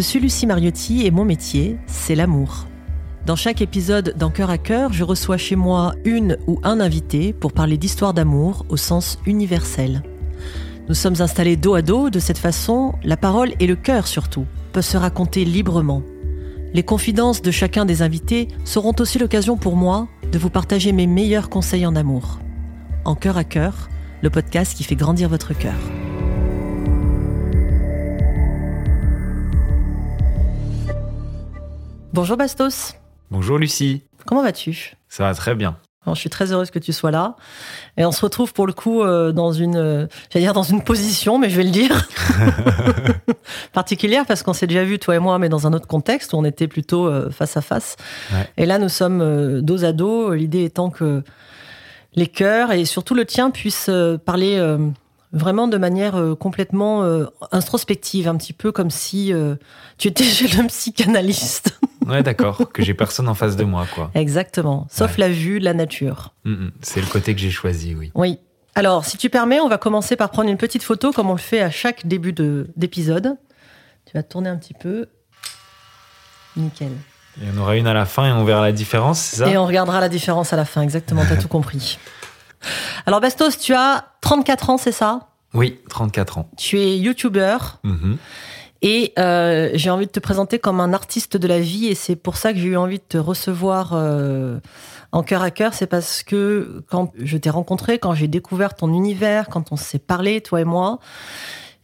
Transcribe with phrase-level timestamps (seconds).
[0.00, 2.64] Je suis Lucie Mariotti et mon métier, c'est l'amour.
[3.26, 7.34] Dans chaque épisode d'En cœur à cœur, je reçois chez moi une ou un invité
[7.34, 10.02] pour parler d'histoire d'amour au sens universel.
[10.88, 14.46] Nous sommes installés dos à dos, de cette façon, la parole et le cœur surtout
[14.72, 16.02] peuvent se raconter librement.
[16.72, 21.06] Les confidences de chacun des invités seront aussi l'occasion pour moi de vous partager mes
[21.06, 22.38] meilleurs conseils en amour.
[23.04, 23.90] En cœur à cœur,
[24.22, 25.76] le podcast qui fait grandir votre cœur.
[32.12, 32.94] Bonjour Bastos.
[33.30, 34.02] Bonjour Lucie.
[34.26, 34.96] Comment vas-tu?
[35.08, 35.76] Ça va très bien.
[36.08, 37.36] je suis très heureuse que tu sois là.
[37.96, 40.82] Et on se retrouve pour le coup euh, dans une, euh, j'allais dire dans une
[40.82, 42.08] position, mais je vais le dire,
[43.72, 46.36] particulière parce qu'on s'est déjà vu, toi et moi, mais dans un autre contexte où
[46.36, 47.96] on était plutôt euh, face à face.
[48.56, 50.34] Et là, nous sommes dos à dos.
[50.34, 51.22] L'idée étant que
[52.14, 53.90] les cœurs et surtout le tien puissent
[54.24, 54.58] parler
[55.32, 59.56] vraiment de manière euh, complètement euh, introspective, un petit peu comme si euh,
[59.98, 61.78] tu étais chez le psychanalyste.
[62.10, 64.10] Ouais, d'accord, que j'ai personne en face de moi, quoi.
[64.14, 66.34] Exactement, sauf la vue, la nature.
[66.44, 66.70] Mm, mm.
[66.82, 68.10] c'est le côté que j'ai choisi, oui.
[68.14, 68.38] Oui.
[68.74, 71.38] Alors, si tu permets, on va commencer par prendre une petite photo, comme on le
[71.38, 72.32] fait à chaque début
[72.76, 73.36] d'épisode.
[74.06, 75.06] Tu vas tourner un petit peu.
[76.56, 76.92] Nickel.
[77.40, 79.48] Il y en aura une à la fin et on verra la différence, c'est ça?
[79.48, 81.98] Et on regardera la différence à la fin, exactement, tu as tout compris.
[83.06, 85.28] Alors Bastos, tu as 34 ans, c'est ça?
[85.54, 86.50] Oui, 34 ans.
[86.56, 87.78] Tu es youtubeur.
[87.84, 88.16] Mm-hmm.
[88.82, 92.16] Et euh, j'ai envie de te présenter comme un artiste de la vie et c'est
[92.16, 94.58] pour ça que j'ai eu envie de te recevoir euh,
[95.12, 95.74] en cœur à cœur.
[95.74, 99.98] C'est parce que quand je t'ai rencontré, quand j'ai découvert ton univers, quand on s'est
[99.98, 100.98] parlé, toi et moi,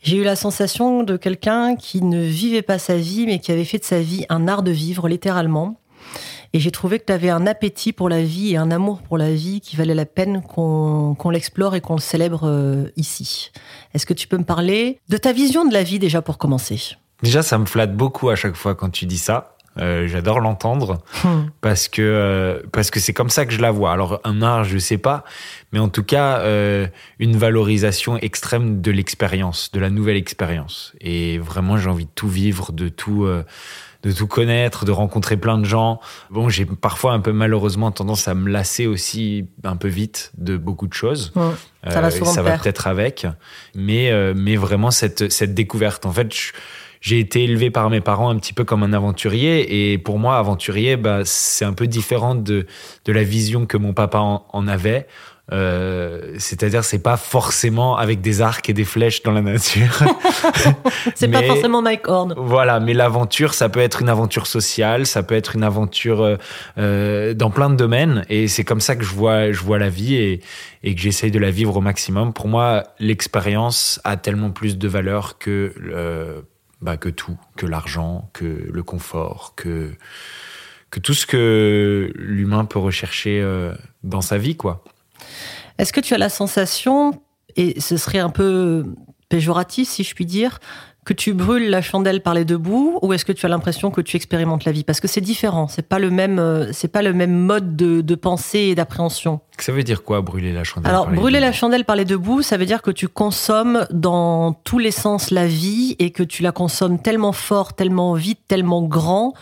[0.03, 3.65] j'ai eu la sensation de quelqu'un qui ne vivait pas sa vie mais qui avait
[3.65, 5.79] fait de sa vie un art de vivre littéralement.
[6.53, 9.19] Et j'ai trouvé que tu avais un appétit pour la vie et un amour pour
[9.19, 13.51] la vie qui valait la peine qu'on l'explore et qu'on le célèbre euh, ici.
[13.95, 16.97] Est-ce que tu peux me parler de ta vision de la vie déjà pour commencer?
[17.23, 19.56] Déjà, ça me flatte beaucoup à chaque fois quand tu dis ça.
[19.79, 21.51] Euh, j'adore l'entendre hmm.
[21.61, 23.93] parce que euh, parce que c'est comme ça que je la vois.
[23.93, 25.25] Alors un art, je sais pas,
[25.73, 26.43] mais en tout cas
[27.19, 30.95] une valorisation extrême de l'expérience, de la nouvelle expérience.
[31.01, 33.27] Et vraiment, j'ai envie de tout vivre, de tout
[34.07, 36.01] de tout connaître, de rencontrer plein de gens.
[36.31, 40.57] Bon, j'ai parfois un peu malheureusement tendance à me lasser aussi un peu vite de
[40.57, 41.33] beaucoup de choses.
[41.35, 43.27] ça va euh, Ça va peut-être avec,
[43.75, 46.07] mais euh, mais vraiment cette cette découverte.
[46.07, 46.33] En fait,
[47.07, 50.39] j'ai été élevé par mes parents un petit peu comme un aventurier et pour moi
[50.39, 52.67] aventurier bah, c'est un peu différent de
[53.05, 55.07] de la vision que mon papa en avait
[55.53, 60.03] euh, c'est-à-dire, c'est pas forcément avec des arcs et des flèches dans la nature.
[61.15, 62.35] c'est pas forcément Mike Horn.
[62.37, 66.37] Voilà, mais l'aventure, ça peut être une aventure sociale, ça peut être une aventure euh,
[66.79, 69.89] euh, dans plein de domaines, et c'est comme ça que je vois, je vois la
[69.89, 70.41] vie et,
[70.83, 72.33] et que j'essaye de la vivre au maximum.
[72.33, 75.73] Pour moi, l'expérience a tellement plus de valeur que
[76.81, 79.93] bah, que tout, que l'argent, que le confort, que
[80.91, 83.45] que tout ce que l'humain peut rechercher
[84.05, 84.85] dans sa vie, quoi.
[85.79, 87.21] Est-ce que tu as la sensation,
[87.57, 88.85] et ce serait un peu
[89.29, 90.61] péjoratif si je puis dire,
[91.07, 93.93] que tu brûles la chandelle par les deux bouts ou est-ce que tu as l'impression
[93.93, 94.83] que tu expérimentes la vie?
[94.83, 98.15] Parce que c'est différent, c'est pas le même, euh, c'est pas le même mode de,
[98.17, 99.41] pensée et d'appréhension.
[99.59, 102.43] Ça veut dire quoi brûler la chandelle Alors brûler la chandelle par les deux bouts,
[102.43, 106.43] ça veut dire que tu consommes dans tous les sens la vie et que tu
[106.43, 109.33] la consommes tellement fort, tellement vite, tellement grand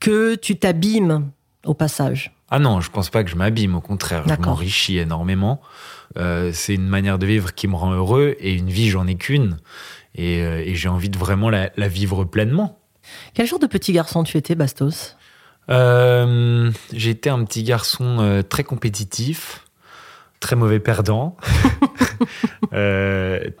[0.00, 1.28] que tu t'abîmes
[1.66, 2.32] au passage.
[2.50, 5.60] Ah non, je pense pas que je m'abîme, au contraire, je m'enrichis énormément.
[6.16, 9.16] Euh, c'est une manière de vivre qui me rend heureux et une vie, j'en ai
[9.16, 9.58] qu'une.
[10.16, 12.80] Et, euh, j'ai envie de vraiment la, vivre pleinement.
[13.34, 15.16] Quel genre de petit garçon tu étais, Bastos?
[15.70, 19.64] Euh, J'étais un petit garçon très compétitif,
[20.40, 21.36] très mauvais perdant,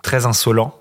[0.02, 0.80] très insolent,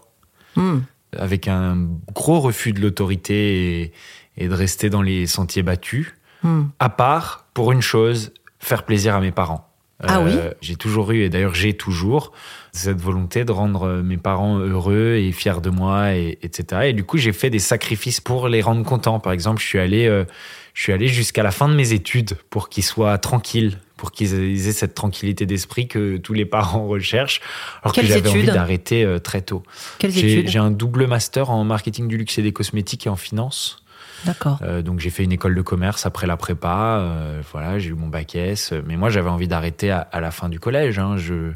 [0.56, 0.80] hmm.
[1.18, 3.94] avec un gros refus de l'autorité
[4.38, 6.13] et, de rester dans les sentiers battus.
[6.44, 6.66] Hmm.
[6.80, 9.75] À part pour une chose, faire plaisir à mes parents.
[10.03, 12.33] Ah oui euh, J'ai toujours eu, et d'ailleurs j'ai toujours,
[12.74, 16.81] cette volonté de rendre mes parents heureux et fiers de moi, et, etc.
[16.86, 19.19] Et du coup, j'ai fait des sacrifices pour les rendre contents.
[19.19, 20.25] Par exemple, je suis allé, euh,
[20.74, 24.68] je suis allé jusqu'à la fin de mes études pour qu'ils soient tranquilles, pour qu'ils
[24.68, 27.39] aient cette tranquillité d'esprit que tous les parents recherchent,
[27.81, 29.63] alors que j'avais envie d'arrêter euh, très tôt.
[30.00, 33.84] Quelles J'ai un double master en marketing du luxe et des cosmétiques et en finance.
[34.25, 34.60] D'accord.
[34.62, 37.00] Euh, donc j'ai fait une école de commerce après la prépa.
[37.00, 38.74] Euh, voilà, j'ai eu mon bac S.
[38.86, 41.00] Mais moi, j'avais envie d'arrêter à, la fin du collège.
[41.00, 41.16] Hein.
[41.18, 41.51] Je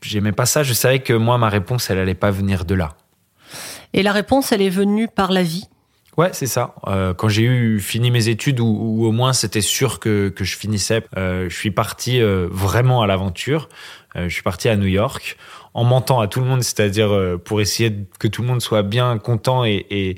[0.00, 0.62] j'aimais pas ça.
[0.62, 2.94] Je savais que moi, ma réponse, elle allait pas venir de là.
[3.92, 5.64] Et la réponse, elle est venue par la vie?
[6.16, 6.74] Ouais, c'est ça.
[6.86, 10.56] Euh, quand j'ai eu fini mes études, ou, au moins c'était sûr que, que je
[10.56, 13.68] finissais, je suis parti vraiment à l'aventure.
[14.26, 15.36] Je suis parti à New York
[15.74, 19.18] en mentant à tout le monde, c'est-à-dire pour essayer que tout le monde soit bien
[19.18, 20.16] content et,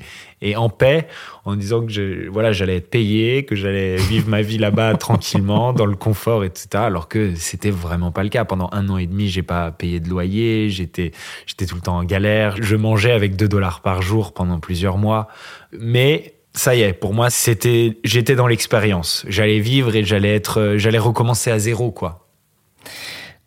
[0.55, 1.07] en paix,
[1.45, 5.85] en disant que voilà, j'allais être payé, que j'allais vivre ma vie là-bas tranquillement, dans
[5.85, 6.67] le confort, etc.
[6.73, 8.43] Alors que c'était vraiment pas le cas.
[8.43, 11.11] Pendant un an et demi, j'ai pas payé de loyer, j'étais,
[11.45, 12.55] j'étais tout le temps en galère.
[12.59, 15.27] Je mangeais avec 2 dollars par jour pendant plusieurs mois.
[15.77, 19.25] Mais ça y est, pour moi, c'était, j'étais dans l'expérience.
[19.27, 22.20] J'allais vivre et j'allais être, euh, j'allais recommencer à zéro, quoi.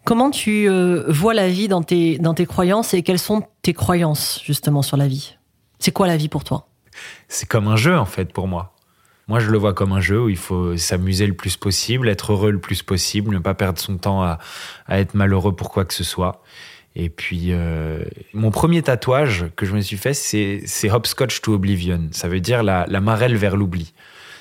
[0.05, 3.73] Comment tu euh, vois la vie dans tes, dans tes croyances et quelles sont tes
[3.73, 5.37] croyances justement sur la vie?
[5.79, 6.69] C'est quoi la vie pour toi?
[7.29, 8.75] C'est comme un jeu en fait pour moi.
[9.29, 12.33] Moi je le vois comme un jeu où il faut s'amuser le plus possible, être
[12.33, 14.39] heureux le plus possible, ne pas perdre son temps à,
[14.87, 16.43] à être malheureux pour quoi que ce soit.
[16.97, 18.05] Et puis, euh,
[18.35, 22.09] mon premier tatouage que je me suis fait, c'est Hopscotch to Oblivion.
[22.13, 23.93] Ça veut dire la, la marelle vers l'oubli.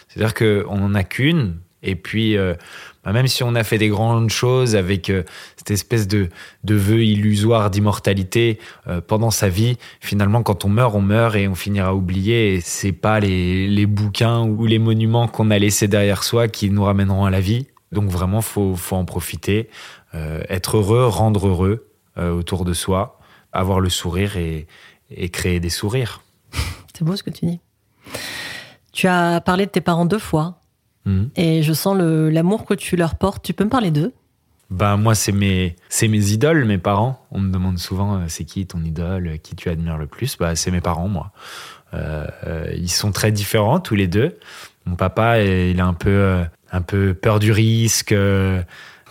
[0.07, 1.57] C'est-à-dire qu'on n'en a qu'une.
[1.81, 2.53] Et puis, euh,
[3.03, 5.23] bah, même si on a fait des grandes choses avec euh,
[5.57, 6.29] cette espèce de,
[6.63, 8.59] de vœu illusoire d'immortalité
[9.07, 12.55] pendant sa vie, finalement, quand on meurt, on meurt et on finira oublié.
[12.55, 16.69] Et c'est pas les, les bouquins ou les monuments qu'on a laissés derrière soi qui
[16.69, 17.67] nous ramèneront à la vie.
[17.91, 19.69] Donc vraiment, faut, faut en profiter,
[20.49, 21.87] être heureux, rendre heureux.
[22.19, 23.17] Euh, autour de soi,
[23.53, 24.67] avoir le sourire et,
[25.31, 26.21] créer des sourires.
[26.93, 27.59] C'est beau ce que tu dis.
[28.91, 30.59] Tu as parlé de tes parents deux fois.
[31.05, 31.29] Mhm.
[31.35, 33.43] Et je sens l'amour que tu leur portes.
[33.43, 34.13] Tu peux me parler d'eux?
[34.69, 37.23] Ben, moi, c'est mes, mes idoles, mes parents.
[37.31, 40.37] On me demande souvent, euh, c'est qui ton idole, qui tu admires le plus?
[40.37, 41.31] Bah, C'est mes parents, moi.
[41.93, 42.25] Euh,
[42.75, 44.37] ils sont très différents, tous les deux.
[44.85, 48.13] Mon papa, il a un peu, un peu peur du risque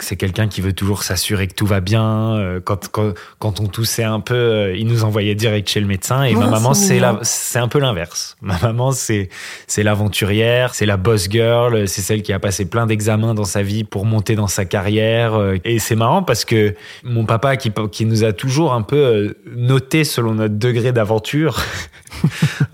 [0.03, 2.35] c'est quelqu'un qui veut toujours s'assurer que tout va bien.
[2.35, 5.87] Euh, quand, quand, quand, on toussait un peu, euh, il nous envoyait direct chez le
[5.87, 6.25] médecin.
[6.25, 8.37] Et ma maman, c'est c'est un peu l'inverse.
[8.43, 9.29] Ma maman, c'est,
[9.67, 13.63] c'est l'aventurière, c'est la boss girl, c'est celle qui a passé plein d'examens dans sa
[13.63, 15.35] vie pour monter dans sa carrière.
[15.35, 19.35] Euh, et c'est marrant parce que mon papa, qui, qui nous a toujours un peu
[19.55, 21.61] noté selon notre degré d'aventure,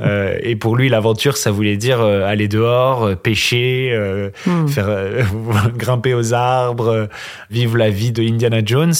[0.42, 3.96] et pour lui, l'aventure, ça voulait dire aller dehors, pêcher,
[4.46, 4.68] hmm.
[4.68, 4.88] faire
[5.76, 7.08] grimper aux arbres,
[7.50, 8.94] vivre la vie de Indiana Jones,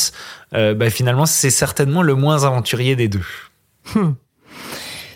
[0.55, 3.27] euh, bah, finalement, c'est certainement le moins aventurier des deux.
[3.95, 4.13] Hmm.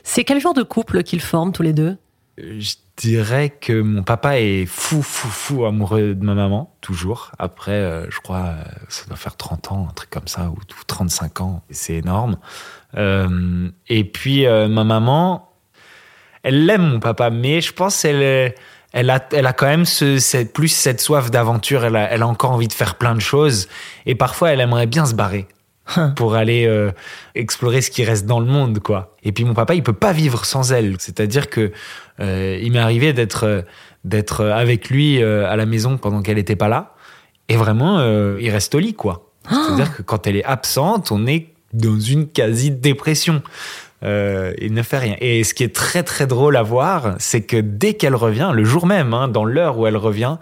[0.03, 1.97] C'est quel genre de couple qu'ils forment tous les deux?
[2.39, 7.33] Je dirais que mon papa est fou, fou, fou amoureux de ma maman, toujours.
[7.39, 10.57] Après, euh, je crois, euh, ça doit faire 30 ans, un truc comme ça, ou,
[10.87, 11.63] 35 ans.
[11.71, 12.39] C'est énorme.
[12.97, 15.53] et puis, ma maman,
[16.43, 18.55] elle l'aime, mon papa, mais je pense qu'elle
[18.93, 21.85] elle a, elle a quand même ce, plus cette soif d'aventure.
[21.85, 23.69] Elle a, elle a encore envie de faire plein de choses.
[24.07, 25.47] Et parfois, elle aimerait bien se barrer
[25.97, 26.11] hein.
[26.11, 26.91] pour aller euh,
[27.35, 29.17] explorer ce qui reste dans le monde, quoi.
[29.23, 30.97] Et puis mon papa, il peut pas vivre sans elle.
[30.99, 31.73] C'est-à-dire que
[32.21, 33.63] euh, il m'est arrivé d'être euh,
[34.05, 36.97] d'être avec lui à la maison pendant qu'elle était pas là.
[37.49, 38.01] Et vraiment,
[38.37, 39.31] il reste au lit, quoi.
[39.49, 43.43] C'est-à-dire que quand elle est absente, on est dans une quasi dépression.
[44.05, 45.17] Euh, il ne fait rien.
[45.21, 48.65] Et ce qui est très très drôle à voir, c'est que dès qu'elle revient, le
[48.65, 50.37] jour même, hein, dans l'heure où elle revient,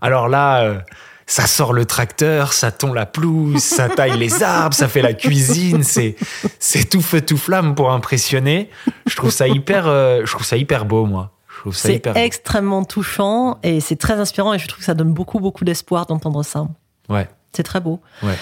[0.00, 0.78] alors là, euh,
[1.26, 5.12] ça sort le tracteur, ça tond la pelouse, ça taille les arbres, ça fait la
[5.12, 6.16] cuisine, c'est
[6.58, 8.70] c'est tout feu tout flamme pour impressionner.
[9.06, 11.32] Je trouve ça hyper, euh, je trouve ça hyper beau moi.
[11.72, 15.64] C'est extrêmement touchant et c'est très inspirant et je trouve que ça donne beaucoup beaucoup
[15.64, 16.68] d'espoir d'entendre ça.
[17.08, 17.28] Ouais.
[17.52, 18.00] C'est très beau.
[18.22, 18.36] Ouais.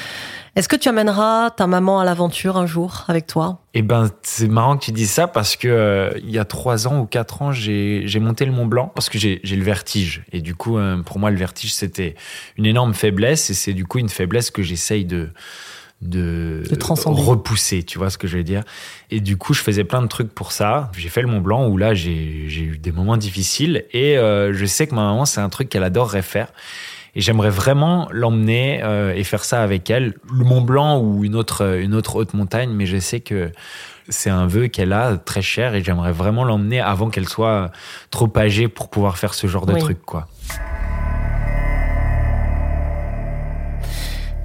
[0.57, 3.61] Est-ce que tu amèneras ta maman à l'aventure un jour avec toi?
[3.75, 6.89] Eh ben, c'est marrant que tu dises ça parce que euh, il y a trois
[6.89, 10.25] ans ou quatre ans, j'ai monté le Mont Blanc parce que j'ai le vertige.
[10.33, 12.15] Et du coup, euh, pour moi, le vertige, c'était
[12.57, 15.29] une énorme faiblesse et c'est du coup une faiblesse que j'essaye de
[16.03, 16.63] de,
[17.07, 18.65] repousser, tu vois ce que je veux dire?
[19.11, 20.91] Et du coup, je faisais plein de trucs pour ça.
[20.97, 24.67] J'ai fait le Mont Blanc où là, j'ai eu des moments difficiles et euh, je
[24.67, 26.53] sais que ma maman, c'est un truc qu'elle adorerait faire.
[27.17, 31.35] Et j'aimerais vraiment l'emmener euh, et faire ça avec elle, le Mont Blanc ou une
[31.35, 33.51] autre, euh, une autre haute montagne, mais je sais que
[34.11, 37.73] c'est un vœu qu'elle a très cher et j'aimerais vraiment l'emmener avant qu'elle soit
[38.11, 40.29] trop âgée pour pouvoir faire ce genre de truc, quoi.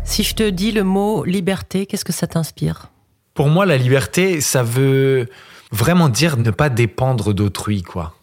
[0.06, 2.88] Si je te dis le mot liberté, qu'est-ce que ça t'inspire?
[3.34, 5.28] Pour moi, la liberté, ça veut
[5.74, 8.16] vraiment dire ne pas dépendre d'autrui, quoi.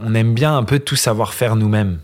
[0.00, 1.98] On aime bien un peu tout savoir faire nous-mêmes.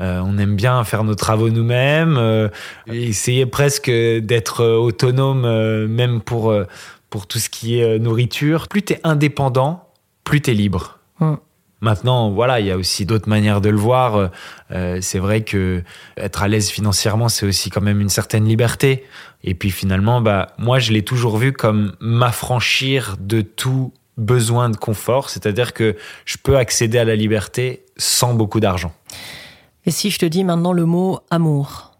[0.00, 2.48] Euh, on aime bien faire nos travaux nous-mêmes, euh,
[2.86, 6.54] essayer presque d'être autonome, euh, même pour,
[7.10, 8.68] pour tout ce qui est nourriture.
[8.68, 9.88] Plus tu es indépendant,
[10.24, 10.98] plus tu es libre.
[11.20, 11.38] Hum.
[11.80, 14.30] Maintenant, voilà, il y a aussi d'autres manières de le voir.
[15.00, 15.84] c'est vrai que
[16.16, 19.04] être à l'aise financièrement, c'est aussi quand même une certaine liberté.
[19.44, 24.76] Et puis finalement, bah, moi, je l'ai toujours vu comme m'affranchir de tout besoin de
[24.76, 28.92] confort, c'est-à-dire que je peux accéder à la liberté sans beaucoup d'argent.
[29.88, 31.92] Et si je te dis maintenant le mot amour?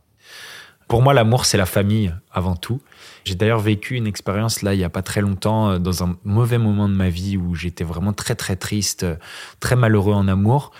[0.88, 2.82] Pour moi, l'amour, c'est la famille avant tout.
[3.24, 6.18] J'ai d'ailleurs vécu une expérience là, il y a pas très longtemps, euh, dans un
[6.22, 9.14] mauvais moment de ma vie où j'étais vraiment très très triste, euh,
[9.60, 10.72] très malheureux en amour.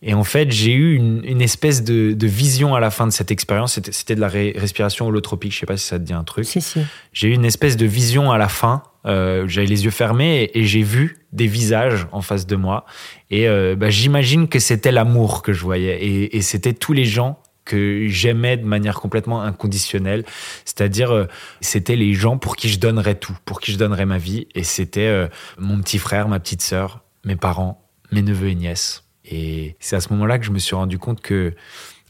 [0.00, 3.78] Et en fait, j'ai eu une, espèce de, vision à la fin de cette expérience.
[3.90, 5.52] C'était de la respiration holotropique.
[5.52, 6.46] Je sais pas si ça te dit un truc.
[6.46, 6.80] Si, si.
[7.12, 8.82] J'ai eu une espèce de vision à la fin.
[9.06, 12.86] Euh, J'avais les yeux fermés et, j'ai vu des visages en face de moi.
[13.30, 16.04] Et euh, bah, j'imagine que c'était l'amour que je voyais.
[16.04, 20.24] Et, c'était tous les gens que j'aimais de manière complètement inconditionnelle.
[20.64, 21.26] C'est-à-dire, euh,
[21.60, 24.46] c'était les gens pour qui je donnerais tout, pour qui je donnerais ma vie.
[24.54, 29.04] Et c'était mon petit frère, ma petite sœur, mes parents, mes neveux et nièces.
[29.24, 31.54] Et c'est à ce moment-là que je me suis rendu compte que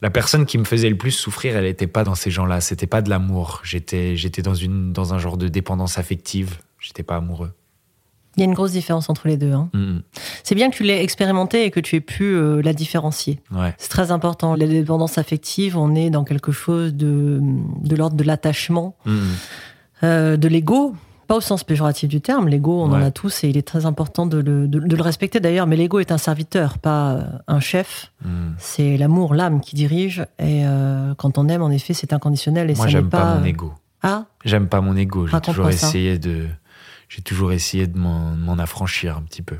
[0.02, 2.60] la personne qui me faisait le plus souffrir, elle n'était pas dans ces gens-là.
[2.60, 3.60] C'était pas de l'amour.
[3.64, 6.58] J'étais, j'étais dans une, dans un genre de dépendance affective.
[6.84, 7.52] J'étais pas amoureux.
[8.36, 9.52] Il y a une grosse différence entre les deux.
[9.52, 9.70] Hein.
[9.74, 10.00] Mm-hmm.
[10.42, 13.40] C'est bien que tu l'aies expérimenté et que tu aies pu euh, la différencier.
[13.52, 13.72] Ouais.
[13.78, 14.56] C'est très important.
[14.56, 19.20] La dépendance affective, on est dans quelque chose de, de l'ordre de l'attachement, Mm-hmm.
[20.02, 20.94] euh, de l'ego.
[21.26, 23.86] Pas au sens péjoratif du terme, l'ego, on en a tous et il est très
[23.86, 25.66] important de le, de- de le respecter d'ailleurs.
[25.66, 28.12] Mais l'ego est un serviteur, pas euh, un chef.
[28.22, 28.28] Mm.
[28.58, 30.20] C'est l'amour, l'âme qui dirige.
[30.38, 32.68] Et euh, quand on aime, en effet, c'est inconditionnel.
[32.70, 33.72] Et Moi, ça n'est j'aime pas, pas mon ego.
[34.02, 35.26] Ah, J'aime pas mon ego.
[35.26, 36.46] J'ai toujours essayé de,
[37.08, 39.56] j'ai toujours essayé de m'en affranchir un petit peu.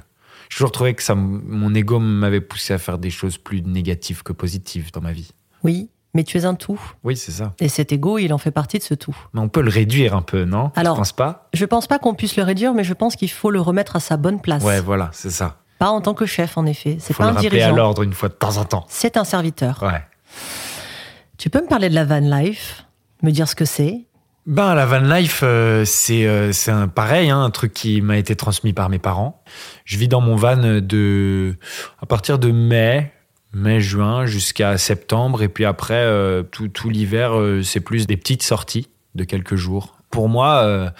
[0.50, 4.22] J'ai toujours trouvé que ça, mon ego m'avait poussé à faire des choses plus négatives
[4.22, 5.30] que positives dans ma vie.
[5.62, 6.80] oui, mais tu es un tout.
[7.02, 7.54] Oui, c'est ça.
[7.58, 9.16] Et cet ego, il en fait partie de ce tout.
[9.32, 10.70] Mais on peut le réduire un peu, non?
[10.76, 11.48] Alors- Tu penses pas?
[11.52, 14.00] Je pense pas qu'on puisse le réduire, mais je pense qu'il faut le remettre à
[14.00, 14.62] sa bonne place.
[14.62, 15.58] Ouais, voilà, c'est ça.
[15.80, 16.98] Pas en tant que chef, en effet.
[17.00, 17.74] C'est pas le un rappeler à dirigeant.
[17.74, 18.86] l'ordre une fois de temps en temps.
[18.88, 19.82] C'est un serviteur.
[19.82, 20.02] Ouais.
[21.36, 22.86] Tu peux me parler de la van life?
[23.22, 24.04] Me dire ce que c'est?
[24.46, 28.18] Ben, la van life, euh, c'est euh, c'est un pareil, hein, un truc qui m'a
[28.18, 29.42] été transmis par mes parents.
[29.86, 31.56] Je vis dans mon van de
[32.02, 33.10] à partir de mai,
[33.54, 37.32] mai juin jusqu'à septembre, et puis après euh, tout, tout l'hiver,
[37.62, 39.96] c'est plus des petites sorties de quelques jours.
[40.10, 40.92] Pour moi,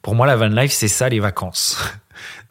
[0.00, 1.78] pour moi, la van life, c'est ça les vacances.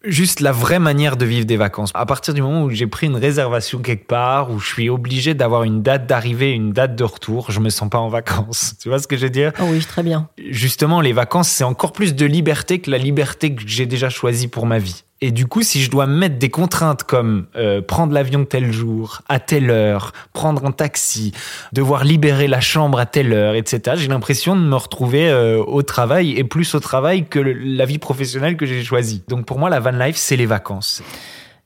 [0.05, 1.91] Juste la vraie manière de vivre des vacances.
[1.93, 5.33] À partir du moment où j'ai pris une réservation quelque part, où je suis obligé
[5.33, 8.75] d'avoir une date d'arrivée, une date de retour, je me sens pas en vacances.
[8.81, 9.51] Tu vois ce que je veux dire?
[9.59, 10.29] Oh oui, très bien.
[10.49, 14.47] justement, les vacances, c'est encore plus de liberté que la liberté que j'ai déjà choisie
[14.47, 15.03] pour ma vie.
[15.21, 18.71] Et du coup, si je dois me mettre des contraintes comme euh, prendre l'avion tel
[18.71, 21.33] jour, à telle heure, prendre un taxi,
[21.73, 25.83] devoir libérer la chambre à telle heure, etc., j'ai l'impression de me retrouver euh, au
[25.83, 29.21] travail et plus au travail que la vie professionnelle que j'ai choisie.
[29.27, 31.03] Donc pour moi, la van life, c'est les vacances.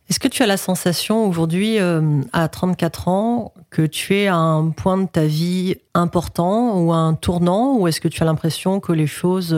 [0.10, 4.36] Est-ce que tu as la sensation aujourd'hui, euh, à 34 ans, que tu es à
[4.36, 8.80] un point de ta vie important ou un tournant Ou est-ce que tu as l'impression
[8.80, 9.56] que les choses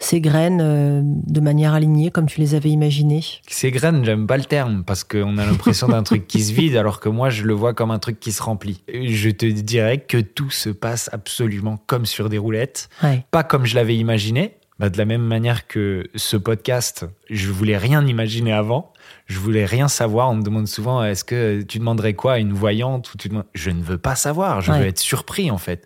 [0.00, 4.36] euh, s'égrènent euh, de manière alignée comme tu les avais imaginées Ces graines, j'aime pas
[4.36, 7.44] le terme parce qu'on a l'impression d'un truc qui se vide alors que moi je
[7.44, 8.82] le vois comme un truc qui se remplit.
[8.92, 13.24] Je te dirais que tout se passe absolument comme sur des roulettes, Ouais.
[13.30, 14.54] pas comme je l'avais imaginé.
[14.78, 18.92] Bah, de la même manière que ce podcast, je voulais rien imaginer avant,
[19.26, 20.30] je voulais rien savoir.
[20.30, 23.46] On me demande souvent est-ce que tu demanderais quoi à une voyante ou tu demandes...
[23.54, 24.78] Je ne veux pas savoir, je Ouais.
[24.78, 25.84] veux être surpris en fait.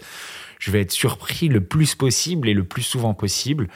[0.62, 3.66] Je vais être surpris le plus possible et le plus souvent possible.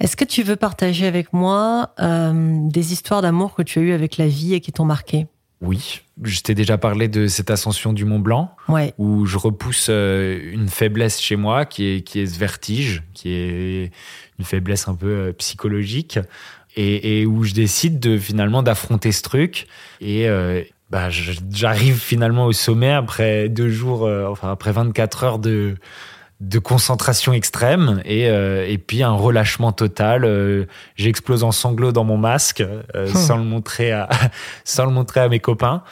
[0.00, 3.92] Est-ce que tu veux partager avec moi euh, des histoires d'amour que tu as eues
[3.92, 5.28] avec la vie et qui t'ont marqué?
[5.60, 8.50] Oui, je t'ai déjà parlé de cette ascension du Mont Blanc.
[8.68, 8.94] Ouais.
[8.98, 13.30] où je repousse euh, une faiblesse chez moi qui est, qui est ce vertige, qui
[13.30, 13.92] est
[14.40, 16.18] une faiblesse un peu euh, psychologique,
[16.74, 19.68] et, et où je décide de finalement d'affronter ce truc.
[20.00, 25.38] Et euh, bah, j'arrive finalement au sommet après deux jours, euh, enfin après 24 heures
[25.38, 25.76] de
[26.42, 30.24] de concentration extrême et, euh, et puis un relâchement total.
[30.24, 32.64] Euh, J'explose en sanglots dans mon masque
[32.96, 34.08] euh, sans le montrer à
[34.64, 35.82] sans le montrer à mes copains.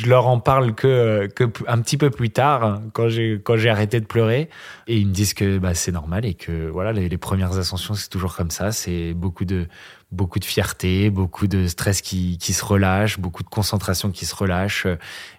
[0.00, 1.28] Je leur en parle que,
[1.66, 4.48] un petit peu plus tard, hein, quand j'ai quand j'ai arrêté de pleurer,
[4.86, 7.94] et ils me disent que bah, c'est normal et que voilà les, les premières ascensions
[7.94, 9.66] c'est toujours comme ça, c'est beaucoup de
[10.12, 14.36] beaucoup de fierté, beaucoup de stress qui, qui se relâche, beaucoup de concentration qui se
[14.36, 14.86] relâche,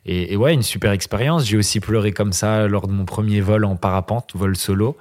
[0.05, 1.45] et, et ouais une super expérience.
[1.45, 4.97] J'ai aussi pleuré comme ça lors de mon premier vol en parapente, vol solo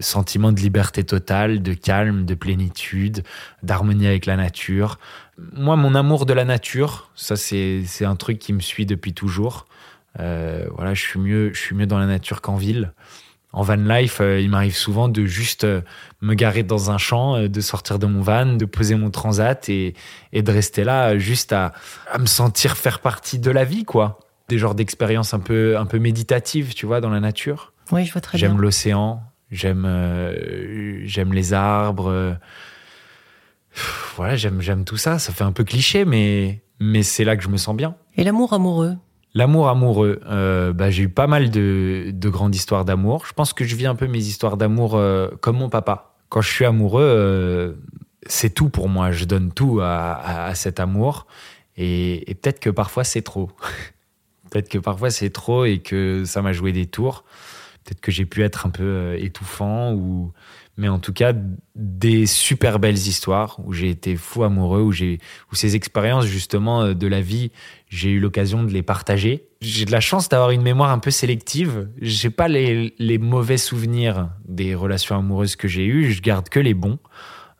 [0.00, 3.22] sentiment de liberté totale, de calme, de plénitude,
[3.62, 4.98] d'harmonie avec la nature.
[5.52, 9.66] Moi, mon amour de la nature, ça c'est un truc qui me suit depuis toujours.
[10.20, 12.92] Euh, voilà, je suis mieux, je suis mieux dans la nature qu'en ville.
[13.54, 15.82] En van life, euh, il m'arrive souvent de juste euh,
[16.22, 19.68] me garer dans un champ, euh, de sortir de mon van, de poser mon transat
[19.68, 19.94] et,
[20.32, 21.72] et de rester là, juste à,
[22.10, 24.20] à me sentir faire partie de la vie, quoi.
[24.48, 27.74] Des genres d'expériences un peu, un peu méditatives, tu vois, dans la nature.
[27.90, 28.48] Oui, je vois très bien.
[28.48, 29.22] J'aime l'océan,
[29.52, 32.36] j'aime euh, j'aime les arbres.
[34.16, 35.20] voilà, j'aime j'aime tout ça.
[35.20, 37.94] Ça fait un peu cliché, mais mais c'est là que je me sens bien.
[38.16, 38.96] Et l'amour amoureux?
[39.34, 43.24] L'amour amoureux, euh, bah, j'ai eu pas mal de, de grandes histoires d'amour.
[43.24, 46.16] Je pense que je vis un peu mes histoires d'amour euh, comme mon papa.
[46.28, 47.72] Quand je suis amoureux, euh,
[48.26, 49.10] c'est tout pour moi.
[49.10, 51.26] Je donne tout à, à, cet amour.
[51.78, 53.50] Et, et peut-être que parfois c'est trop.
[54.50, 57.24] peut-être que parfois c'est trop et que ça m'a joué des tours.
[57.84, 60.32] Peut-être que j'ai pu être un peu étouffant ou
[60.78, 61.34] mais en tout cas
[61.74, 65.18] des super belles histoires où j'ai été fou amoureux, où j'ai
[65.50, 67.50] où ces expériences justement euh, de la vie,
[67.88, 69.48] j'ai eu l'occasion de les partager.
[69.60, 71.88] J'ai de la chance d'avoir une mémoire un peu sélective.
[72.00, 76.58] J'ai pas les, les, mauvais souvenirs des relations amoureuses que j'ai eues, je garde que
[76.58, 76.98] les bons.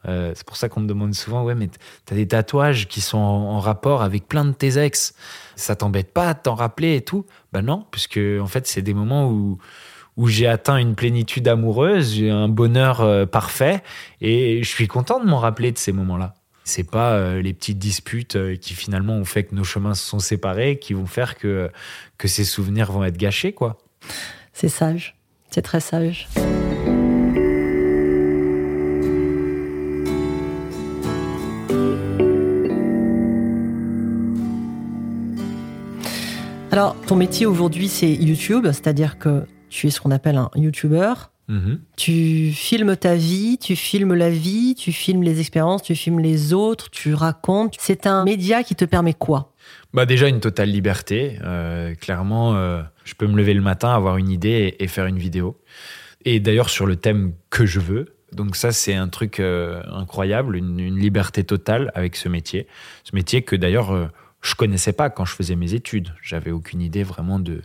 [0.09, 1.69] Euh, c'est pour ça qu'on me demande souvent, ouais, mais
[2.07, 5.14] t'as des tatouages qui sont en, rapport avec plein de tes ex.
[5.55, 7.25] Ça t'embête pas de t'en rappeler et tout?
[7.52, 9.59] Ben non, puisque en fait, c'est des moments où
[10.16, 13.83] où j'ai atteint une plénitude amoureuse, un bonheur euh, parfait,
[14.21, 16.35] et je suis content de m'en rappeler de ces moments-là.
[16.64, 20.07] C'est pas euh, les petites disputes euh, qui finalement ont fait que nos chemins se
[20.07, 21.71] sont séparés qui vont faire que,
[22.19, 23.78] que ces souvenirs vont être gâchés, quoi.
[24.52, 25.16] C'est sage,
[25.50, 26.28] c'est très sage.
[36.71, 41.14] Alors, ton métier aujourd'hui, c'est YouTube, c'est-à-dire que tu es ce qu'on appelle un YouTuber.
[41.49, 41.81] Mhm.
[41.97, 46.52] Tu filmes ta vie, tu filmes la vie, tu filmes les expériences, tu filmes les
[46.52, 47.75] autres, tu racontes.
[47.79, 49.52] C'est un média qui te permet quoi?
[49.93, 51.38] Bah déjà une totale liberté.
[51.43, 55.19] Euh, clairement, euh, je peux me lever le matin, avoir une idée et, faire une
[55.19, 55.59] vidéo.
[56.25, 58.14] Et d'ailleurs sur le thème que je veux.
[58.33, 62.67] Donc ça, c'est un truc euh, incroyable, une, une, liberté totale avec ce métier.
[63.05, 64.11] Ce métier que d'ailleurs
[64.43, 66.14] je connaissais pas quand je faisais mes études.
[66.23, 67.62] J'avais aucune idée vraiment de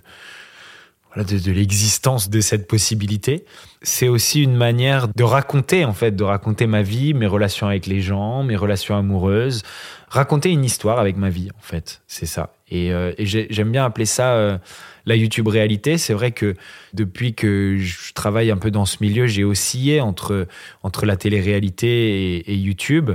[1.24, 3.46] de, l'existence de cette possibilité.
[3.82, 7.86] C'est aussi une manière de raconter, en fait, de raconter ma vie, mes relations avec
[7.86, 9.64] les gens, mes relations amoureuses,
[10.10, 12.02] raconter une histoire avec ma vie, en fait.
[12.08, 12.54] C'est ça.
[12.70, 14.58] Et, euh, j'aime bien appeler ça euh,
[15.06, 15.98] la YouTube réalité.
[15.98, 16.56] C'est vrai que
[16.94, 20.48] depuis que je travaille un peu dans ce milieu, j'ai oscillé entre,
[20.84, 23.12] entre la télé-réalité et, et YouTube.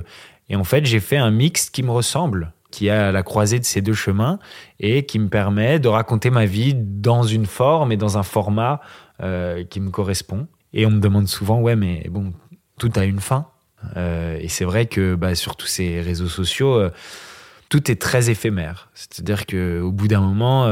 [0.48, 3.60] Et en fait, j'ai fait un mix qui me ressemble qui est à la croisée
[3.60, 4.40] de ces deux chemins
[4.80, 8.80] et qui me permet de raconter ma vie dans une forme et dans un format
[9.22, 10.48] euh, qui me correspond.
[10.72, 12.32] Et on me demande souvent, ouais, mais bon,
[12.78, 13.46] tout a une fin.
[13.96, 16.90] Euh, et c'est vrai que bah, sur tous ces réseaux sociaux, euh,
[17.68, 18.88] tout est très éphémère.
[18.94, 20.66] C'est-à-dire qu'au bout d'un moment,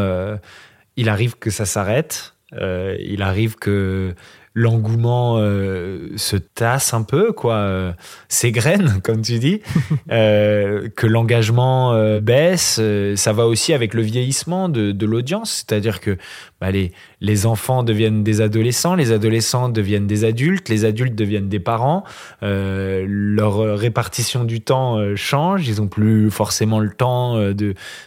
[0.97, 2.35] il arrive que ça s'arrête.
[2.53, 4.15] il arrive que
[4.55, 7.93] l'engouement euh, se tasse un peu, quoi, euh,
[8.29, 9.61] s'égrène, comme tu dis,
[10.11, 12.81] euh, que l'engagement euh, baisse.
[13.15, 16.17] ça va aussi avec le vieillissement de, de l'audience, c'est-à-dire que
[16.61, 21.49] bah, les, les enfants deviennent des adolescents, les adolescents deviennent des adultes, les adultes deviennent
[21.49, 22.05] des parents.
[22.43, 27.55] leur répartition du temps change, ils n'ont plus forcément le temps de,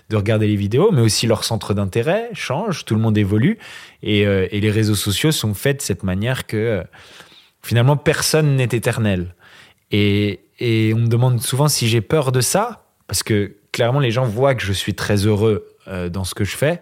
[0.10, 3.58] de regarder les vidéos, mais aussi leur centre d'intérêt change, tout le monde évolue.
[4.04, 6.84] Et, et les réseaux sociaux sont faits de cette manière que
[7.64, 9.34] finalement personne n'est éternel.
[9.92, 10.40] Et,
[10.96, 14.56] on me demande souvent si j'ai peur de ça, parce que clairement les gens voient
[14.56, 16.82] que je suis très heureux euh, dans ce que je fais.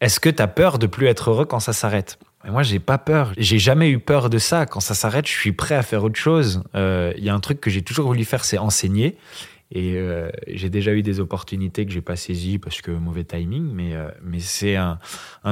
[0.00, 2.18] Est-ce que tu as peur de plus être heureux quand ça s'arrête?
[2.44, 3.32] Et moi, j'ai pas peur.
[3.38, 4.66] J'ai jamais eu peur de ça.
[4.66, 6.64] Quand ça s'arrête, je suis prêt à faire autre chose.
[6.74, 9.16] Euh, il y a un truc que j'ai toujours voulu faire, c'est enseigner.
[9.70, 13.72] Et euh, j'ai déjà eu des opportunités que j'ai pas saisies parce que mauvais timing,
[13.72, 14.98] mais, mais c'est un,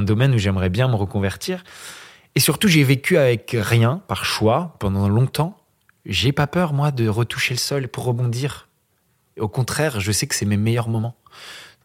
[0.03, 1.63] domaine où j'aimerais bien me reconvertir.
[2.35, 5.57] Et surtout, j'ai vécu avec rien, par choix, pendant longtemps.
[6.07, 8.69] J'ai pas peur, moi, de retoucher le sol pour rebondir.
[9.39, 11.17] Au contraire, je sais que c'est mes meilleurs moments.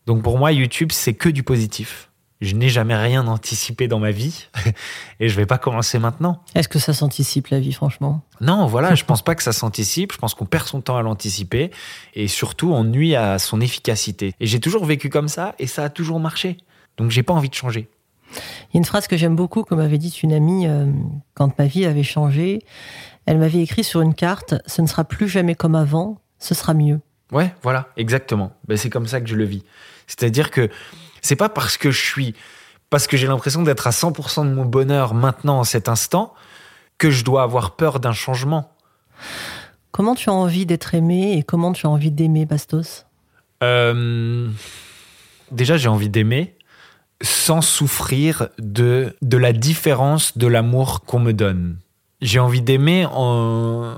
[0.05, 2.09] Donc pour moi, YouTube, c'est que du positif.
[2.41, 4.47] Je n'ai jamais rien anticipé dans ma vie
[5.19, 6.43] et je vais pas commencer maintenant.
[6.53, 8.21] Est-ce que ça s'anticipe la vie, franchement?
[8.41, 10.11] Non, voilà, je pense pas que ça s'anticipe.
[10.11, 11.71] Je pense qu'on perd son temps à l'anticiper
[12.13, 14.33] et surtout on nuit à son efficacité.
[14.41, 16.57] Et j'ai toujours vécu comme ça et ça a toujours marché.
[16.97, 17.89] Donc j'ai pas envie de changer.
[18.33, 20.91] Il y a une phrase que j'aime beaucoup, que m'avait dit une amie euh,
[21.33, 22.59] quand ma vie avait changé.
[23.25, 26.73] Elle m'avait écrit sur une carte Ce ne sera plus jamais comme avant, ce sera
[26.73, 26.99] mieux.
[27.31, 28.51] Ouais, voilà, exactement.
[28.67, 29.63] Ben, c'est comme ça que je le vis.
[30.07, 30.69] C'est-à-dire que
[31.21, 32.35] c'est pas parce que je suis.
[32.89, 36.33] Parce que j'ai l'impression d'être à 100% de mon bonheur maintenant, en cet instant,
[36.97, 38.71] que je dois avoir peur d'un changement.
[39.91, 43.05] Comment tu as envie d'être aimé et comment tu as envie d'aimer, Bastos?
[43.63, 44.49] Euh,
[45.51, 46.55] Déjà, j'ai envie d'aimer
[47.21, 51.77] sans souffrir de, de la différence de l'amour qu'on me donne.
[52.21, 53.95] J'ai envie d'aimer en,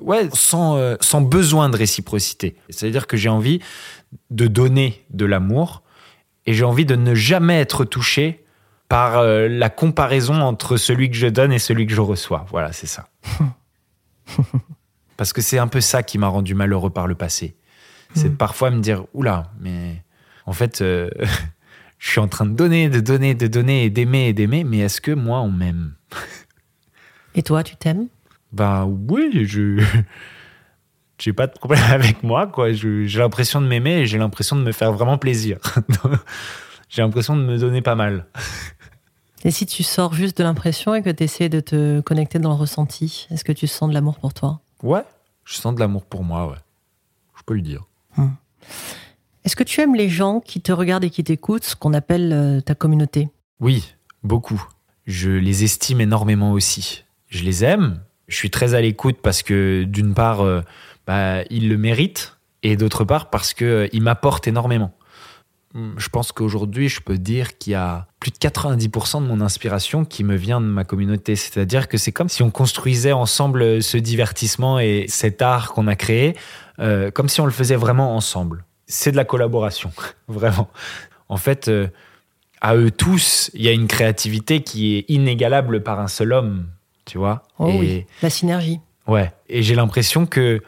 [0.00, 2.56] ouais, sans, euh, sans besoin de réciprocité.
[2.68, 3.60] C'est-à-dire que j'ai envie
[4.30, 5.82] de donner de l'amour
[6.46, 8.44] et j'ai envie de ne jamais être touché
[8.88, 12.46] par euh, la comparaison entre celui que je donne et celui que je reçois.
[12.50, 13.08] Voilà, c'est ça.
[15.16, 17.56] Parce que c'est un peu ça qui m'a rendu malheureux par le passé.
[18.14, 18.36] C'est hmm.
[18.36, 20.02] parfois me dire, oula, mais
[20.46, 21.08] en fait, euh,
[22.02, 24.78] je suis en train de donner, de donner, de donner et d'aimer et d'aimer, mais
[24.78, 25.94] est-ce que moi, on m'aime?
[27.36, 28.08] Et toi, tu t'aimes?
[28.50, 29.82] Ben oui, je.
[31.18, 32.72] J'ai pas de problème avec moi, quoi.
[32.72, 35.58] J'ai l'impression de m'aimer et j'ai l'impression de me faire vraiment plaisir.
[36.88, 38.26] j'ai l'impression de me donner pas mal.
[39.44, 42.50] Et si tu sors juste de l'impression et que tu essaies de te connecter dans
[42.50, 44.60] le ressenti, est-ce que tu sens de l'amour pour toi?
[44.82, 45.04] Ouais,
[45.44, 46.58] je sens de l'amour pour moi, ouais.
[47.36, 47.84] Je peux le dire.
[48.18, 48.34] Hum.
[49.44, 52.32] Est-ce que tu aimes les gens qui te regardent et qui t'écoutent, ce qu'on appelle
[52.32, 53.28] euh, ta communauté?
[53.58, 54.64] Oui, beaucoup.
[55.06, 57.04] Je les estime énormément aussi.
[57.28, 58.00] Je les aime.
[58.28, 60.62] Je suis très à l'écoute parce que d'une part, euh,
[61.08, 64.94] bah, ils le méritent et d'autre part parce qu'ils euh, m'apportent énormément.
[65.74, 69.40] Hum, je pense qu'aujourd'hui, je peux dire qu'il y a plus de 90% de mon
[69.40, 71.34] inspiration qui me vient de ma communauté.
[71.34, 75.96] C'est-à-dire que c'est comme si on construisait ensemble ce divertissement et cet art qu'on a
[75.96, 76.36] créé,
[77.14, 79.90] comme si on le faisait vraiment ensemble c'est de la collaboration,
[80.28, 80.68] vraiment.
[81.28, 81.88] En fait, euh,
[82.60, 86.66] à eux tous, il y a une créativité qui est inégalable par un seul homme,
[87.06, 87.42] tu vois.
[87.58, 88.80] Oh oui, la synergie.
[89.06, 90.60] Ouais, et j'ai l'impression que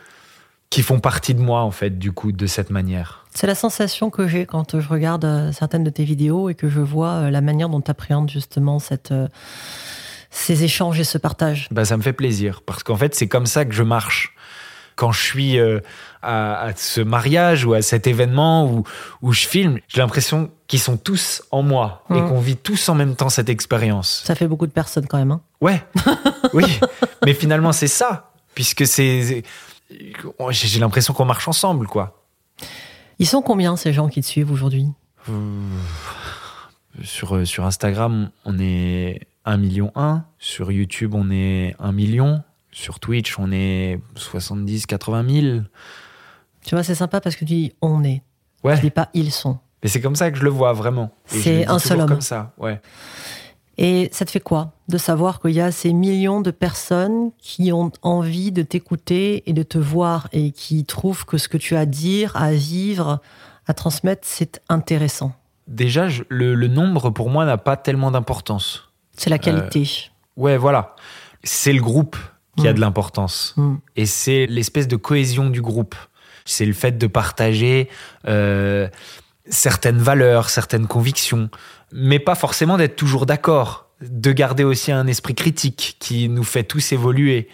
[0.70, 3.26] qu'ils font partie de moi en fait, du coup, de cette manière.
[3.32, 6.68] C'est la sensation que j'ai quand je regarde euh, certaines de tes vidéos et que
[6.68, 9.12] je vois euh, la manière dont tu appréhendes justement cette
[10.30, 11.68] ces échanges et ce partage.
[11.70, 14.34] Bah, ça me fait plaisir parce qu'en fait, c'est comme ça que je marche
[14.96, 15.80] quand je suis euh,
[16.24, 18.84] à, ce mariage ou à cet événement où,
[19.22, 22.28] où je filme, j'ai l'impression qu'ils sont tous en moi et mmh.
[22.28, 24.22] qu'on vit tous en même temps cette expérience.
[24.24, 25.32] Ça fait beaucoup de personnes quand même.
[25.32, 25.84] Hein ouais,
[26.54, 26.64] oui.
[27.24, 29.42] Mais finalement, c'est ça, puisque c'est.
[30.50, 32.24] J'ai l'impression qu'on marche ensemble, quoi.
[33.18, 34.88] Ils sont combien ces gens qui te suivent aujourd'hui?
[35.28, 35.32] Euh,
[37.02, 40.24] sur, sur Instagram, on est 1 million 1.
[40.38, 42.42] Sur YouTube, on est 1 million.
[42.72, 45.58] Sur Twitch, on est 70, 80 000.
[46.64, 48.22] Tu vois, c'est sympa parce que tu dis on est.
[48.62, 48.77] Ouais.
[48.77, 49.59] Tu dis pas ils sont.
[49.83, 51.11] Mais c'est comme ça que je le vois vraiment.
[51.27, 52.09] C'est un seul homme.
[52.09, 52.81] comme ça, ouais.
[53.77, 57.72] Et ça te fait quoi de savoir qu'il y a ces millions de personnes qui
[57.72, 61.74] ont envie de t'écouter et de te voir et qui trouvent que ce que tu
[61.74, 63.20] as à dire, à vivre,
[63.66, 65.33] à transmettre, c'est intéressant?
[65.66, 68.90] Déjà, le, nombre pour moi n'a pas tellement d'importance.
[69.16, 69.83] C'est la qualité.
[69.83, 70.94] Euh, ouais, voilà.
[71.42, 72.16] C'est le groupe
[72.57, 72.77] qui a mm.
[72.77, 73.55] de l'importance.
[73.57, 73.74] Mm.
[73.96, 75.94] Et c'est l'espèce de cohésion du groupe.
[76.44, 77.88] C'est le fait de partager
[78.26, 78.88] euh,
[79.48, 81.50] certaines valeurs, certaines convictions,
[81.92, 86.64] mais pas forcément d'être toujours d'accord, de garder aussi un esprit critique qui nous fait
[86.64, 87.48] tous évoluer.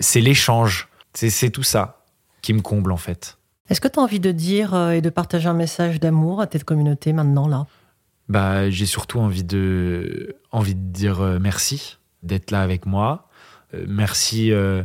[0.00, 2.04] C'est l'échange, c'est tout ça
[2.42, 3.36] qui me comble en fait.
[3.68, 6.48] Est-ce que tu as envie de dire euh, et de partager un message d'amour à
[6.50, 7.66] cette communauté maintenant là?
[8.28, 13.28] Bah, J'ai surtout envie de, envie de dire euh, merci d'être là avec moi,
[13.86, 14.52] merci.
[14.52, 14.82] Euh,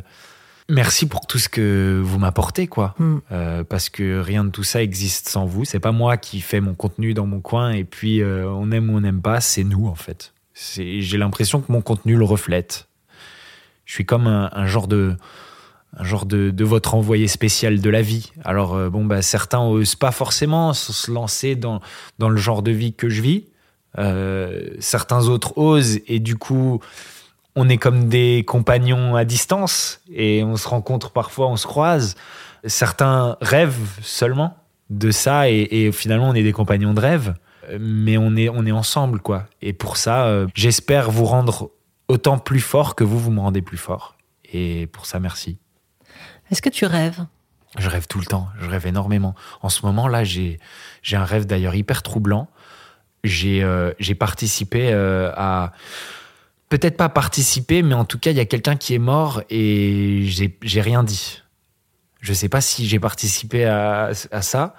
[0.69, 2.95] merci pour tout ce que vous m'apportez, quoi.
[2.99, 3.19] Hmm.
[3.31, 5.65] Euh, parce que rien de tout ça existe sans vous.
[5.65, 8.97] C'est pas moi qui fais mon contenu dans mon coin et puis on aime ou
[8.97, 10.33] on n'aime pas, c'est nous en fait.
[10.53, 12.87] J'ai l'impression que mon contenu le reflète.
[13.83, 15.15] Je suis comme un, genre de
[15.97, 18.31] un genre de, de, votre envoyé spécial de la vie.
[18.43, 21.81] Alors bon bah certains osent pas forcément se lancer dans
[22.19, 23.45] dans le genre de vie que je vis.
[24.79, 26.79] certains autres osent et du coup
[27.55, 32.15] on est comme des compagnons à distance et on se rencontre parfois, on se croise.
[32.65, 34.57] Certains rêvent seulement
[34.89, 37.33] de ça et, finalement on est des compagnons de rêve,
[37.79, 39.45] mais on est, on est ensemble quoi.
[39.61, 41.71] Et pour ça, euh, j'espère vous rendre
[42.07, 44.15] autant plus fort que vous, vous me rendez plus fort.
[44.53, 45.57] Et pour ça, merci.
[46.51, 47.25] Est-ce que tu rêves?
[47.77, 49.35] Je rêve tout le temps, je rêve énormément.
[49.61, 50.59] En ce moment là, j'ai
[51.11, 52.47] un rêve d'ailleurs hyper troublant.
[53.23, 55.71] J'ai euh, participé euh, à
[56.69, 60.25] peut-être pas participer, mais en tout cas, il y a quelqu'un qui est mort et
[60.61, 61.41] j'ai rien dit.
[62.21, 64.75] Je sais pas si j'ai participé à, ça.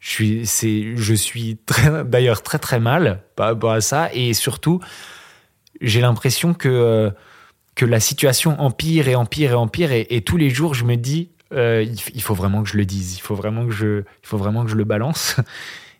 [0.00, 1.58] Je suis, je suis
[2.04, 4.80] d'ailleurs très très mal par rapport à ça et surtout,
[5.80, 7.12] j'ai l'impression que
[7.76, 11.30] que la situation empire et empire et empire et, tous les jours, je me dis,
[11.52, 14.38] euh, il, faut vraiment que je le dise, il faut vraiment que je, il faut
[14.38, 15.36] vraiment que je le balance.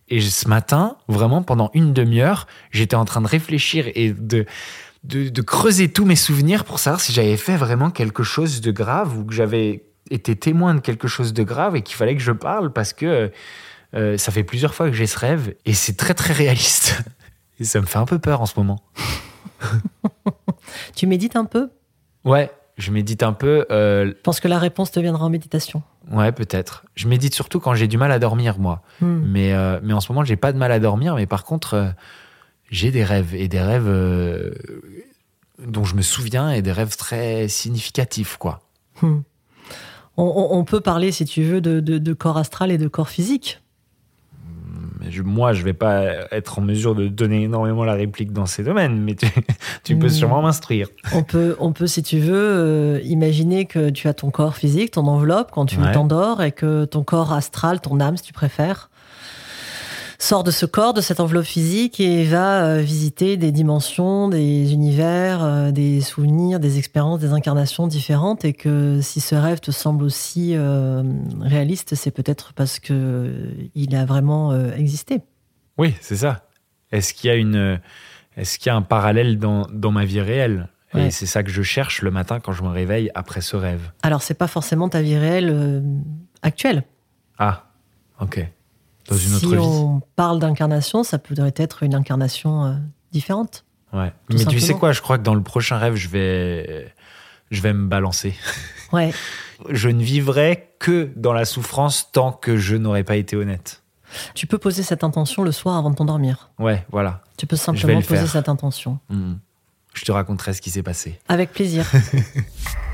[0.09, 4.47] Et ce matin, vraiment pendant une demi-heure, j'étais en train de réfléchir et de
[5.07, 9.17] de, creuser tous mes souvenirs pour savoir si j'avais fait vraiment quelque chose de grave
[9.17, 12.33] ou que j'avais été témoin de quelque chose de grave et qu'il fallait que je
[12.33, 13.31] parle parce que
[13.95, 17.03] euh, ça fait plusieurs fois que j'ai ce rêve et c'est très très réaliste.
[17.59, 18.83] Et ça me fait un peu peur en ce moment.
[20.95, 21.71] tu médites un peu?
[22.23, 23.65] Ouais, je médite un peu.
[23.71, 25.83] Euh, je pense que la réponse te viendra en méditation.
[26.11, 26.85] Ouais, peut-être.
[26.97, 28.83] Je médite surtout quand j'ai du mal à dormir, moi.
[29.01, 29.23] Hmm.
[29.25, 31.15] Mais, euh, mais en ce moment, j'ai pas de mal à dormir.
[31.15, 31.95] Mais par contre,
[32.71, 34.53] j'ai des rêves et des rêves euh,
[35.65, 38.61] dont je me souviens et des rêves très significatifs, quoi.
[39.03, 39.21] Hmm.
[40.19, 43.61] On, peut parler, si tu veux, de, corps astral et de corps physique.
[45.23, 48.99] moi, je vais pas être en mesure de donner énormément la réplique dans ces domaines,
[48.99, 49.15] mais
[49.85, 50.09] tu, peux hmm.
[50.09, 50.89] sûrement m'instruire.
[51.13, 54.93] On peut, on peut, si tu veux, euh, imaginer que tu as ton corps physique,
[54.93, 58.89] ton enveloppe quand tu t'endors, et que ton corps astral, ton âme, si tu préfères,
[60.19, 64.73] sort de ce corps, de cette enveloppe physique et va euh, visiter des dimensions, des
[64.73, 69.71] univers, euh, des souvenirs, des expériences, des incarnations différentes et que si ce rêve te
[69.71, 71.03] semble aussi euh,
[71.41, 73.33] réaliste, c'est peut-être parce que
[73.75, 75.23] il a vraiment existé.
[75.79, 76.47] Oui, c'est ça.
[76.93, 77.81] Est-ce qu'il y a une,
[78.37, 80.69] est-ce qu'il y a un parallèle dans, dans ma vie réelle?
[80.95, 83.91] Et c'est ça que je cherche le matin quand je me réveille après ce rêve.
[84.03, 85.85] Alors c'est pas forcément ta vie réelle
[86.43, 86.85] actuelle.
[87.39, 87.67] Ah,
[88.21, 88.49] ok
[89.13, 92.75] si on parle d'incarnation, ça pourrait être une incarnation euh,
[93.13, 93.65] différente.
[93.93, 94.13] Ouais.
[94.31, 96.93] Mais tu sais quoi, je crois que dans le prochain rêve, je vais,
[97.51, 98.35] je vais me balancer.
[98.93, 99.13] Ouais.
[99.69, 103.83] je ne vivrai que dans la souffrance tant que je n'aurais pas été honnête.
[104.35, 106.51] Tu peux poser cette intention le soir avant de t'endormir.
[106.61, 107.21] Ouais, voilà.
[107.37, 109.01] Tu peux simplement poser cette intention.
[109.09, 109.35] Mmh.
[109.93, 111.19] Je te raconterai ce qui s'est passé.
[111.29, 111.91] Avec plaisir.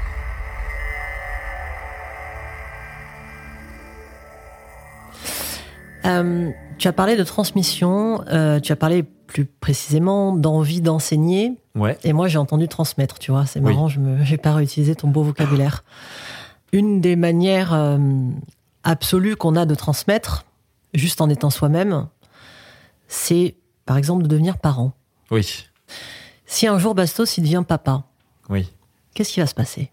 [6.04, 11.58] Euh, tu as parlé de transmission, euh, tu as parlé plus précisément d'envie d'enseigner.
[11.74, 11.96] Ouais.
[12.04, 13.46] Et moi, j'ai entendu transmettre, tu vois.
[13.46, 15.84] C'est marrant, je n'ai pas réutilisé ton beau vocabulaire.
[16.72, 17.98] Une des manières euh,
[18.82, 20.44] absolues qu'on a de transmettre,
[20.94, 22.08] juste en étant soi-même,
[23.08, 24.92] c'est, par exemple, de devenir parent.
[25.30, 25.66] Oui.
[26.46, 28.04] Si un jour Bastos, il devient papa,
[28.48, 28.70] oui.
[29.14, 29.90] qu'est-ce qui va se passer?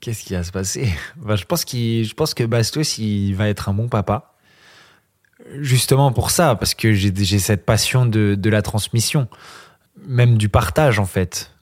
[0.00, 0.88] Qu'est-ce qui va se passer?
[1.16, 4.35] Bah, je, pense je pense que Bastos, il va être un bon papa
[5.60, 9.28] justement pour ça, parce que j'ai cette passion de, la transmission,
[10.06, 11.52] même du partage en fait.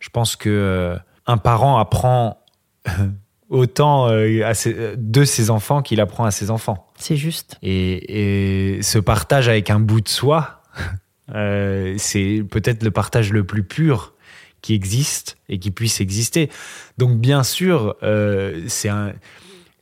[0.00, 0.96] Je pense que euh,
[1.26, 2.44] un parent apprend
[3.48, 6.86] autant euh, de ses enfants qu'il apprend à ses enfants.
[6.96, 7.58] C'est juste.
[7.62, 10.62] Et, ce partage avec un bout de soi,
[11.34, 14.14] euh, c'est peut-être le partage le plus pur
[14.60, 16.50] qui existe et qui puisse exister.
[16.98, 17.96] Donc bien sûr,
[18.66, 19.12] c'est un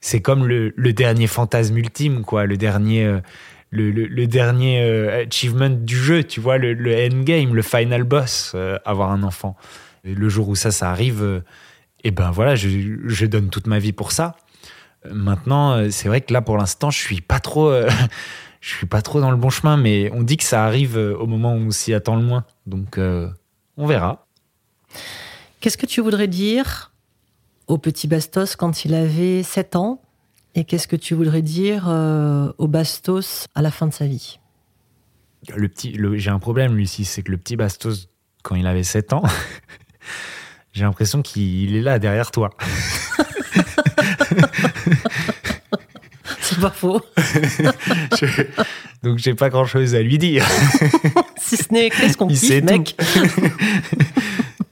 [0.07, 3.19] c'est comme le, dernier fantasme ultime, quoi, le dernier, euh,
[3.73, 9.11] le, dernier euh, achievement du jeu, tu vois, le, endgame, le final boss, euh, avoir
[9.11, 9.57] un enfant.
[10.05, 11.43] Le jour où ça, ça arrive,
[12.05, 14.37] et eh ben voilà, je, donne toute ma vie pour ça.
[15.11, 17.73] Maintenant, c'est vrai que là, pour l'instant, je suis pas trop,
[18.61, 21.27] je suis pas trop dans le bon chemin, mais on dit que ça arrive au
[21.27, 22.45] moment où on s'y attend le moins.
[22.67, 23.01] Donc,
[23.77, 24.25] on verra.
[25.59, 26.93] Qu'est-ce que tu voudrais dire
[27.67, 30.01] au petit Bastos quand il avait 7 ans
[30.55, 34.39] Et qu'est-ce que tu voudrais dire euh, au Bastos à la fin de sa vie?
[35.55, 38.09] Le petit, J'ai un problème, Lucie, c'est que le petit Bastos,
[38.43, 39.23] quand il avait 7 ans,
[40.73, 42.51] j'ai l'impression qu'il est là derrière toi.
[46.41, 47.01] C'est pas faux.
[47.17, 48.43] je,
[49.03, 50.47] donc j'ai pas grand chose à lui dire.
[51.37, 52.97] si ce n'est qu'est-ce qu'on kiffe, mec?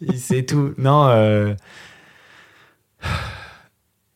[0.01, 0.73] il sait tout.
[0.79, 1.55] Non, euh,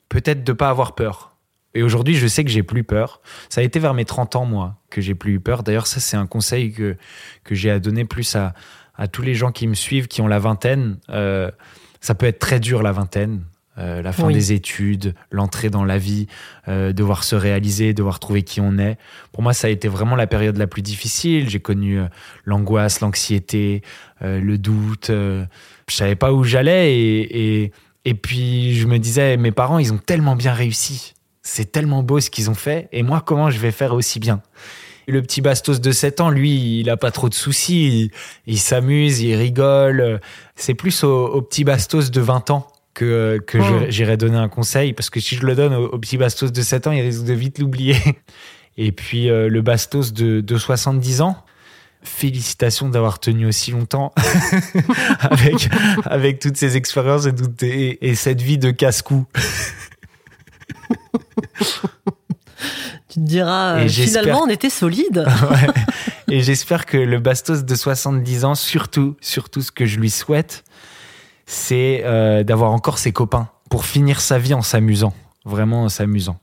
[0.08, 1.36] peut-être de pas avoir peur.
[1.74, 3.20] Et aujourd'hui, je sais que j'ai plus peur.
[3.48, 5.62] Ça a été vers mes 30 ans, moi, que j'ai plus eu peur.
[5.62, 6.96] D'ailleurs, ça, c'est un conseil que,
[7.44, 8.54] que j'ai à donner plus à,
[8.96, 10.98] à tous les gens qui me suivent, qui ont la vingtaine.
[11.08, 11.50] Euh,
[12.00, 13.44] ça peut être très dur, la vingtaine.
[13.78, 16.26] Euh, la fin des études, l'entrée dans la vie,
[16.66, 18.98] euh, devoir se réaliser, devoir trouver qui on est.
[19.30, 21.48] Pour moi, ça a été vraiment la période la plus difficile.
[21.48, 22.00] J'ai connu
[22.44, 23.82] l'angoisse, l'anxiété,
[24.20, 25.12] le doute.
[25.12, 25.46] je
[25.90, 27.72] savais pas où j'allais et, et
[28.08, 31.12] et puis je me disais, mes parents, ils ont tellement bien réussi.
[31.42, 32.88] C'est tellement beau ce qu'ils ont fait.
[32.90, 34.40] Et moi, comment je vais faire aussi bien?
[35.06, 38.10] Le petit Bastos de 7 ans, lui, il a pas trop de soucis.
[38.46, 40.22] Il, s'amuse, il rigole.
[40.56, 43.84] C'est plus au, petit Bastos de 20 ans que, que oh.
[43.90, 44.94] j'irai donner un conseil.
[44.94, 47.34] Parce que si je le donne au, petit Bastos de 7 ans, il risque de
[47.34, 47.98] vite l'oublier.
[48.78, 51.44] Et puis euh, le Bastos de, de 70 ans,
[52.02, 54.12] félicitations d'avoir tenu aussi longtemps
[55.20, 55.68] avec,
[56.04, 57.26] avec toutes ces expériences
[57.62, 59.26] et, et, cette vie de casse-cou.
[63.08, 65.26] tu te diras, euh, finalement, on était solide.
[66.30, 70.62] Et j'espère que le Bastos de 70 ans, surtout, surtout ce que je lui souhaite,
[71.46, 75.14] c'est euh, d'avoir encore ses copains pour finir sa vie en s'amusant,
[75.46, 76.38] vraiment en s'amusant.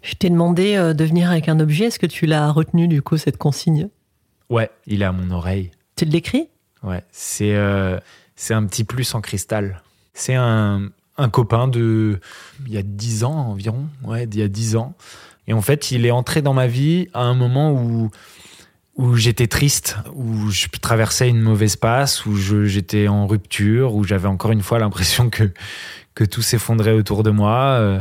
[0.00, 1.86] Je t'ai demandé euh, de venir avec un objet.
[1.86, 3.90] Est-ce que tu l'as retenu, du coup, cette consigne?
[4.50, 5.70] Ouais, il est à mon oreille.
[5.96, 6.48] Tu le décris?
[6.82, 7.98] Ouais, c'est euh,
[8.36, 9.82] c'est un petit plus en cristal.
[10.12, 12.20] C'est un, un copain de
[12.66, 14.94] il y a 10 ans environ, ouais, il y a 10 ans.
[15.46, 18.10] Et en fait, il est entré dans ma vie à un moment où
[18.96, 24.28] où j'étais triste, où je traversais une mauvaise passe, où j'étais en rupture, où j'avais
[24.28, 25.50] encore une fois l'impression que
[26.14, 27.76] que tout s'effondrait autour de moi.
[27.78, 28.00] Euh.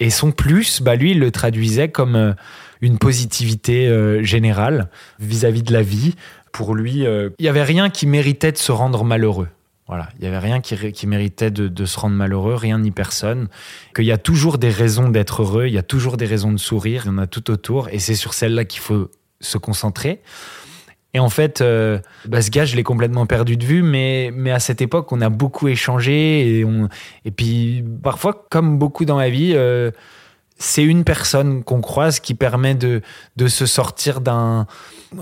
[0.00, 2.32] Et son plus, bah lui, il le traduisait comme euh,
[2.84, 6.14] une positivité euh, générale vis-à-vis de la vie.
[6.52, 9.48] Pour lui, euh, il n'y avait rien qui méritait de se rendre malheureux.
[9.86, 13.48] Voilà, il n'y avait rien qui, méritait de, se rendre malheureux, rien ni personne.
[13.94, 16.56] Qu'il y a toujours des raisons d'être heureux, il y a toujours des raisons de
[16.56, 20.22] sourire, il y en a tout autour, et c'est sur celle-là qu'il faut se concentrer.
[21.12, 24.50] Et en fait, euh, bah, ce gars, je l'ai complètement perdu de vue, mais, mais
[24.50, 26.60] à cette époque, on a beaucoup échangé.
[26.60, 26.66] Et,
[27.26, 29.90] et puis, parfois, comme beaucoup dans ma vie, euh,
[30.56, 33.02] c'est une personne qu'on croise qui permet de,
[33.36, 34.66] de se sortir d'un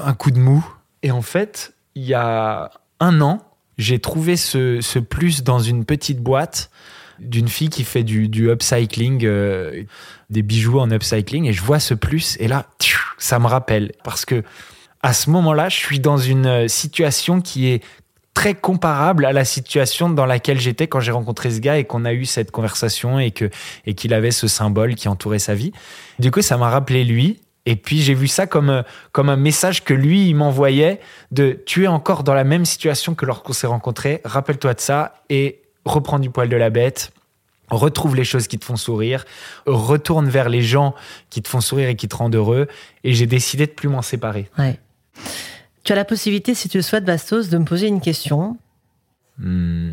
[0.01, 0.65] un coup de mou.
[1.03, 3.41] Et en fait, il y a un an,
[3.79, 6.71] j'ai trouvé ce, ce, plus dans une petite boîte
[7.19, 9.83] d'une fille qui fait du, du upcycling, euh,
[10.31, 11.47] des bijoux en upcycling.
[11.47, 12.67] Et je vois ce plus, et là,
[13.19, 13.93] ça me rappelle.
[14.05, 14.43] Parce que
[15.03, 17.83] à ce moment-là, je suis dans une euh, situation qui est
[18.35, 22.05] très comparable à la situation dans laquelle j'étais quand j'ai rencontré ce gars et qu'on
[22.05, 23.51] a eu cette conversation et que
[23.87, 25.73] et qu'il avait ce symbole qui entourait sa vie.
[26.19, 27.41] Du coup, ça m'a rappelé lui.
[27.65, 30.99] Et puis j'ai vu ça comme comme un message que lui il m'envoyait
[31.31, 34.21] de tu es encore dans la même situation que lorsqu'on s'est rencontrés.
[34.25, 37.13] Rappelle-toi de ça et reprends du poil de la bête.
[37.71, 39.25] Retrouve les choses qui te font sourire,
[39.65, 40.95] retourne vers les gens
[41.31, 42.67] qui te font sourire et qui te rendent heureux.
[43.03, 44.51] Et j'ai décidé de plus m'en séparer.
[44.59, 44.79] Ouais.
[45.85, 48.57] Tu as la possibilité, si tu le souhaites, Bastos, de me poser une question.
[49.39, 49.93] Hmm.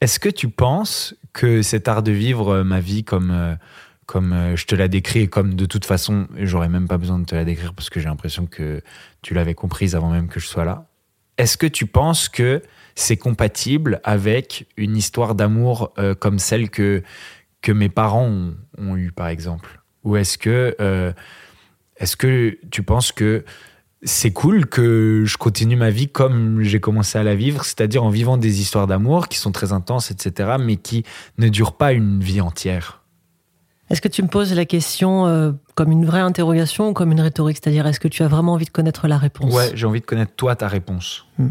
[0.00, 3.56] Est-ce que tu penses que cet art de vivre ma vie comme,
[4.04, 7.24] comme je te l'ai décrit et comme de toute façon, j'aurais même pas besoin de
[7.24, 8.82] te la décrire parce que j'ai l'impression que
[9.22, 10.86] tu l'avais comprise avant même que je sois là.
[11.36, 12.62] Est-ce que tu penses que
[12.94, 17.02] c'est compatible avec une histoire d'amour euh, comme celle que,
[17.60, 19.80] que mes parents ont, eue, par exemple?
[20.04, 21.12] Ou est-ce que, euh,
[21.96, 23.44] est-ce que tu penses que
[24.04, 28.10] c'est cool que je continue ma vie comme j'ai commencé à la vivre, c'est-à-dire en
[28.10, 31.04] vivant des histoires d'amour qui sont très intenses, etc., mais qui
[31.38, 33.02] ne durent pas une vie entière
[33.88, 37.20] Est-ce que tu me poses la question euh, comme une vraie interrogation ou comme une
[37.20, 37.58] rhétorique?
[37.62, 39.52] C'est-à-dire, est-ce que tu as vraiment envie de connaître la réponse?
[39.52, 41.24] Ouais, j'ai envie de connaître toi ta réponse.
[41.38, 41.50] Hmm.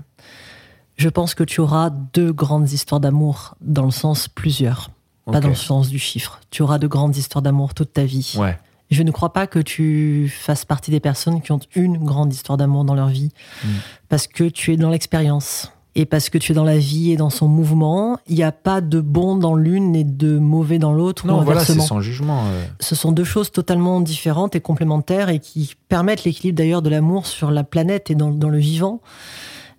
[0.95, 4.91] Je pense que tu auras deux grandes histoires d'amour, dans le sens plusieurs,
[5.25, 5.33] okay.
[5.33, 6.39] pas dans le sens du chiffre.
[6.51, 8.35] Tu auras de grandes histoires d'amour toute ta vie.
[8.37, 8.59] Ouais.
[8.93, 12.57] Je ne crois pas que tu fasses partie des personnes qui ont une grande histoire
[12.57, 13.31] d'amour dans leur vie,
[13.63, 13.67] mm.
[14.09, 17.17] parce que tu es dans l'expérience et parce que tu es dans la vie et
[17.17, 18.17] dans son mouvement.
[18.27, 21.27] Il n'y a pas de bon dans l'une et de mauvais dans l'autre.
[21.27, 22.43] Non, voilà, c'est sans jugement.
[22.45, 22.65] Euh...
[22.79, 27.27] Ce sont deux choses totalement différentes et complémentaires et qui permettent l'équilibre d'ailleurs de l'amour
[27.27, 29.01] sur la planète et dans, dans le vivant.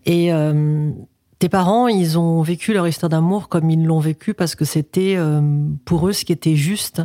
[0.06, 0.90] Et euh,
[1.38, 5.14] tes parents, ils ont vécu leur histoire d'amour comme ils l'ont vécu parce que c'était
[5.16, 5.40] euh,
[5.84, 7.02] pour eux ce qui était juste.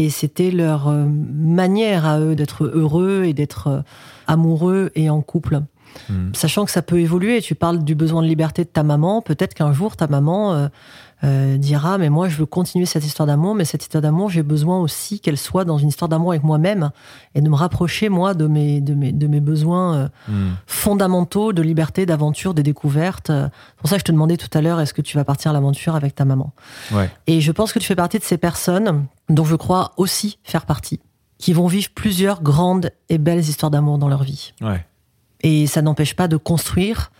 [0.00, 3.80] Et c'était leur euh, manière à eux d'être heureux et d'être euh,
[4.26, 5.60] amoureux et en couple.
[6.08, 6.32] Mmh.
[6.34, 7.40] Sachant que ça peut évoluer.
[7.40, 9.22] Tu parles du besoin de liberté de ta maman.
[9.22, 10.68] Peut-être qu'un jour, ta maman euh,
[11.24, 14.42] euh, dira Mais moi, je veux continuer cette histoire d'amour, mais cette histoire d'amour, j'ai
[14.42, 16.90] besoin aussi qu'elle soit dans une histoire d'amour avec moi-même
[17.34, 20.50] et de me rapprocher, moi, de mes, de mes, de mes besoins euh, mmh.
[20.66, 23.26] fondamentaux de liberté, d'aventure, de découverte.
[23.28, 25.50] C'est pour ça que je te demandais tout à l'heure est-ce que tu vas partir
[25.50, 26.52] à l'aventure avec ta maman?
[26.92, 27.10] Ouais.
[27.26, 30.66] Et je pense que tu fais partie de ces personnes dont je crois aussi faire
[30.66, 31.00] partie,
[31.38, 34.52] qui vont vivre plusieurs grandes et belles histoires d'amour dans leur vie.
[34.60, 34.84] Ouais.
[35.42, 37.10] Et ça n'empêche pas de construire,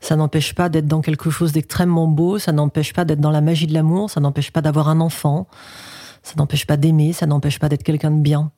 [0.00, 3.40] ça n'empêche pas d'être dans quelque chose d'extrêmement beau, ça n'empêche pas d'être dans la
[3.40, 5.48] magie de l'amour, ça n'empêche pas d'avoir un enfant,
[6.22, 8.52] ça n'empêche pas d'aimer, ça n'empêche pas d'être quelqu'un de bien.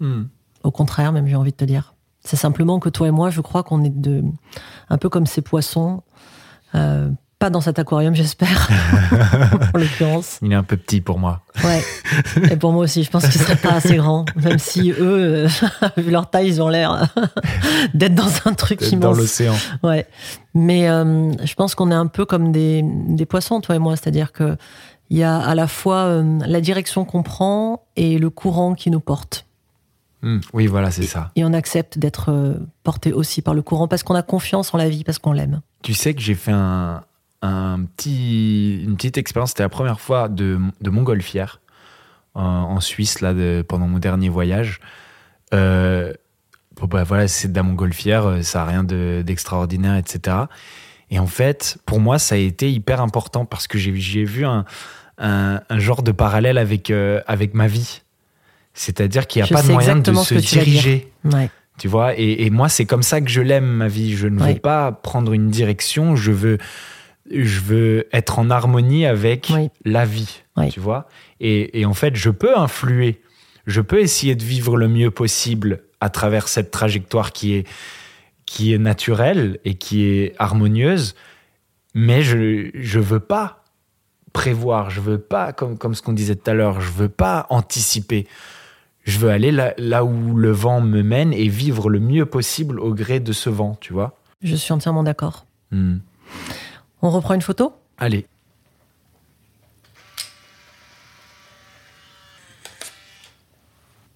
[0.00, 0.22] Mmh.
[0.62, 1.94] Au contraire, même j'ai envie de te dire.
[2.20, 4.24] C'est simplement que toi et moi, je crois qu'on est de,
[4.88, 6.02] un peu comme ces poissons.
[6.74, 8.70] Euh, pas dans cet aquarium, j'espère,
[9.74, 10.38] en l'occurrence.
[10.40, 11.42] Il est un peu petit pour moi.
[11.62, 11.82] Ouais.
[12.50, 14.24] Et pour moi aussi, je pense qu'il serait pas assez grand.
[14.36, 15.48] Même si eux, euh,
[15.98, 17.12] vu leur taille, ils ont l'air
[17.94, 19.00] d'être dans un truc immense.
[19.00, 19.54] Dans l'océan.
[19.82, 20.06] Ouais.
[20.54, 23.96] Mais euh, je pense qu'on est un peu comme des, des poissons, toi et moi.
[23.96, 24.56] C'est-à-dire que
[25.10, 28.90] il y a à la fois euh, la direction qu'on prend et le courant qui
[28.90, 29.46] nous porte.
[30.22, 31.30] Mmh, oui, voilà, c'est ça.
[31.36, 34.78] Et on accepte d'être euh, porté aussi par le courant parce qu'on a confiance en
[34.78, 35.60] la vie, parce qu'on l'aime.
[35.82, 37.02] Tu sais que j'ai fait un,
[37.42, 39.50] un petit, une petite expérience.
[39.50, 41.60] C'était la première fois de, de montgolfière
[42.34, 44.80] en, en Suisse là, de, pendant mon dernier voyage.
[45.54, 46.12] Euh,
[46.76, 50.36] bon, bah, voilà, c'est de la montgolfière, ça n'a rien d'extraordinaire, etc.
[51.10, 54.64] Et en fait, pour moi, ça a été hyper important parce que j'ai vu un,
[55.18, 58.02] un, un, genre de parallèle avec, euh, avec ma vie.
[58.74, 61.10] C'est-à-dire qu'il n'y a Je pas de moyen de exactement se diriger.
[61.24, 61.48] Ouais.
[61.78, 64.16] Tu vois, et, et moi, c'est comme ça que je l'aime, ma vie.
[64.16, 66.58] Je ne veux pas prendre une direction, je veux,
[67.30, 69.68] je veux être en harmonie avec Oui.
[69.84, 70.42] la vie.
[70.56, 70.68] Oui.
[70.70, 71.08] Tu vois
[71.40, 73.20] et, et en fait, je peux influer.
[73.66, 77.66] Je peux essayer de vivre le mieux possible à travers cette trajectoire qui est,
[78.46, 81.14] qui est naturelle et qui est harmonieuse.
[81.94, 83.64] Mais je je veux pas
[84.32, 87.46] prévoir, je veux pas, comme, comme ce qu'on disait tout à l'heure, je veux pas
[87.48, 88.26] anticiper.
[89.04, 92.78] Je veux aller là, là où le vent me mène et vivre le mieux possible
[92.80, 94.18] au gré de ce vent, tu vois.
[94.42, 95.46] Je suis entièrement d'accord.
[95.70, 95.98] Hmm.
[97.02, 97.72] On reprend une photo?
[97.98, 98.26] Allez.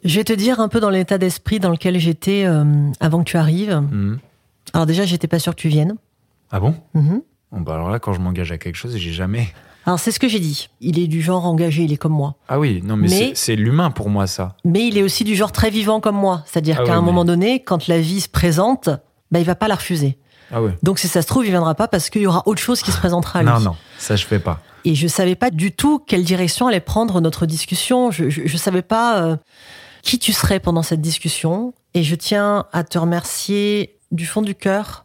[0.04, 2.64] Je vais te dire un peu dans l'état d'esprit dans lequel j'étais euh,
[3.00, 3.74] avant que tu arrives.
[3.90, 4.16] Hmm.
[4.72, 5.96] Alors déjà, j'étais pas sûre que tu viennes.
[6.50, 6.74] Ah bon?
[6.94, 7.22] Mhm.
[7.52, 9.48] Bon, bah alors là, quand je m'engage à quelque chose, j'ai jamais.
[9.84, 10.68] Alors c'est ce que j'ai dit.
[10.80, 12.36] Il est du genre engagé, il est comme moi.
[12.48, 14.56] Ah oui, non, mais, Mais- c'est- c'est l'humain pour moi, ça.
[14.64, 16.42] Mais il est aussi du genre très vivant comme moi.
[16.46, 18.88] C'est-à-dire Ah qu'à oui, un mais- moment donné, quand la vie se présente,
[19.30, 20.16] bah, il va pas la refuser.
[20.52, 20.76] Ah ouais.
[20.82, 22.90] Donc si ça se trouve, il viendra pas parce qu'il y aura autre chose qui
[22.90, 23.50] se présentera à lui.
[23.50, 24.60] Non, non, ça je fais pas.
[24.84, 28.10] Et je savais pas du tout quelle direction allait prendre notre discussion.
[28.10, 29.36] Je, je, je savais pas euh,
[30.02, 31.74] qui tu serais pendant cette discussion.
[31.94, 35.04] Et je tiens à te remercier du fond du cœur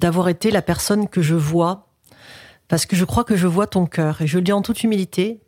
[0.00, 1.88] d'avoir été la personne que je vois.
[2.68, 4.20] Parce que je crois que je vois ton cœur.
[4.20, 5.40] Et je le dis en toute humilité,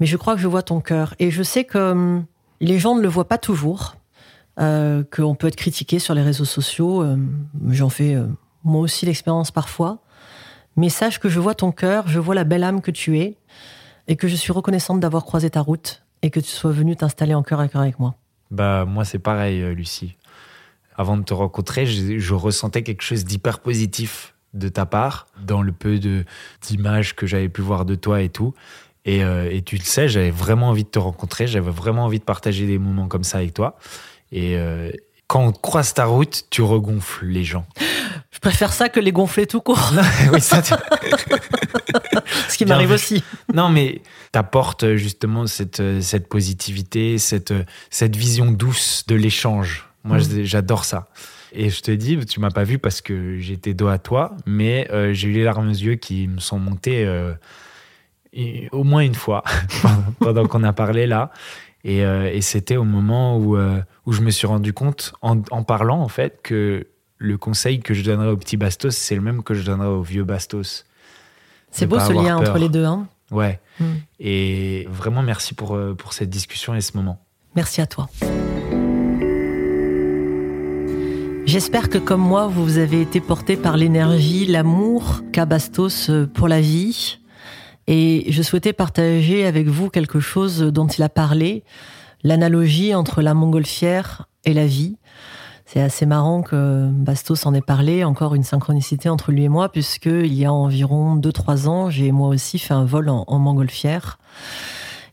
[0.00, 1.14] mais je crois que je vois ton cœur.
[1.18, 2.24] Et je sais que hum,
[2.60, 3.94] les gens ne le voient pas toujours.
[4.60, 7.02] Euh, qu'on peut être critiqué sur les réseaux sociaux.
[7.02, 7.16] Euh,
[7.70, 8.26] J'en fais euh,
[8.64, 9.98] moi aussi l'expérience parfois.
[10.76, 13.36] Mais sache que je vois ton cœur, je vois la belle âme que tu es,
[14.08, 17.34] et que je suis reconnaissante d'avoir croisé ta route, et que tu sois venue t'installer
[17.34, 18.14] en cœur à cœur avec moi.
[18.50, 20.16] Bah, moi, c'est pareil, euh, Lucie.
[20.96, 25.62] Avant de te rencontrer, je, je ressentais quelque chose d'hyper positif de ta part, dans
[25.62, 25.98] le peu
[26.62, 28.54] d'images que j'avais pu voir de toi et tout.
[29.04, 32.20] Et, euh, et tu le sais, j'avais vraiment envie de te rencontrer, j'avais vraiment envie
[32.20, 33.76] de partager des moments comme ça avec toi.
[34.32, 34.90] Et euh,
[35.26, 37.66] quand on croise ta route, tu regonfles les gens.
[38.34, 39.92] Je préfère ça que les gonfler tout court,
[40.32, 40.74] oui, ça, tu-
[42.48, 43.22] ce qui m'arrive aussi.
[43.54, 49.88] Non, mais t'apportes justement cette, euh, cette positivité, cette, euh, cette vision douce de l'échange.
[50.02, 50.42] Moi, Mm.
[50.44, 51.06] j'adore ça.
[51.52, 54.88] Et je te dis, tu m'as pas vu parce que j'étais dos à toi, mais
[54.90, 57.32] euh, j'ai eu les larmes aux yeux qui me sont montées euh,
[58.32, 59.44] et- au moins une fois
[60.18, 61.30] pendant qu'on a parlé là.
[61.84, 65.40] Et, euh, et c'était au moment où, euh, où je me suis rendu compte, en,
[65.52, 66.86] en parlant en fait, que
[67.18, 70.02] le conseil que je donnerais au petit Bastos, c'est le même que je donnerais au
[70.02, 70.84] vieux Bastos.
[71.70, 72.50] C'est beau ce lien peur.
[72.50, 72.84] entre les deux.
[72.84, 73.06] Hein.
[73.30, 73.60] Ouais.
[73.80, 73.84] Mm.
[74.20, 77.20] Et vraiment, merci pour, euh, pour cette discussion et ce moment.
[77.56, 78.08] Merci à toi.
[81.46, 86.48] J'espère que comme moi, vous avez été porté par l'énergie, l'amour qu'a Bastos euh, pour
[86.48, 87.18] la vie.
[87.86, 91.62] Et je souhaitais partager avec vous quelque chose dont il a parlé,
[92.22, 94.96] l'analogie entre la montgolfière et la vie.
[95.66, 99.70] C'est assez marrant que Bastos en ait parlé, encore une synchronicité entre lui et moi,
[99.70, 103.38] puisque il y a environ 2-3 ans, j'ai moi aussi fait un vol en, en
[103.38, 104.18] montgolfière.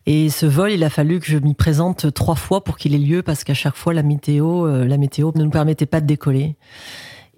[0.06, 3.00] Et ce vol, il a fallu que je m'y présente trois fois pour qu'il ait
[3.00, 6.08] lieu, parce qu'à chaque fois, la météo, euh, la météo ne nous permettait pas de
[6.08, 6.56] décoller.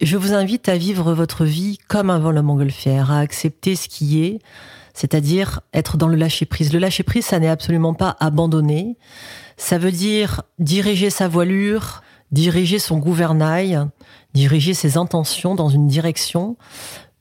[0.02, 3.88] Je vous invite à vivre votre vie comme un vol en montgolfière, à accepter ce
[3.88, 4.40] qui est,
[4.94, 6.74] c'est-à-dire être dans le lâcher-prise.
[6.74, 8.98] Le lâcher-prise, ça n'est absolument pas abandonner.
[9.58, 12.03] Ça veut dire diriger sa voilure,
[12.34, 13.88] diriger son gouvernail,
[14.34, 16.58] diriger ses intentions dans une direction,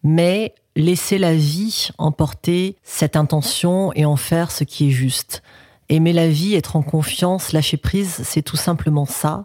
[0.03, 5.43] mais laisser la vie emporter cette intention et en faire ce qui est juste.
[5.91, 9.45] Aimer la vie, être en confiance, lâcher prise, c'est tout simplement ça.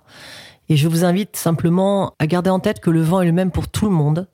[0.70, 3.52] Et je vous invite simplement à garder en tête que le vent est le même
[3.52, 4.30] pour tout le monde.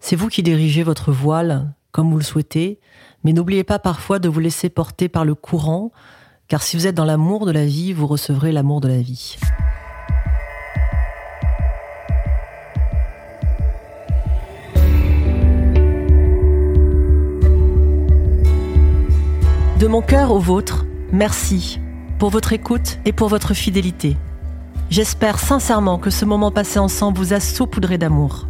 [0.00, 2.80] C'est vous qui dirigez votre voile comme vous le souhaitez,
[3.22, 5.92] mais n'oubliez pas parfois de vous laisser porter par le courant,
[6.48, 9.36] car si vous êtes dans l'amour de la vie, vous recevrez l'amour de la vie.
[19.78, 21.78] De mon cœur au vôtre, merci
[22.18, 24.16] pour votre écoute et pour votre fidélité.
[24.90, 28.48] J'espère sincèrement que ce moment passé ensemble vous a saupoudré d'amour.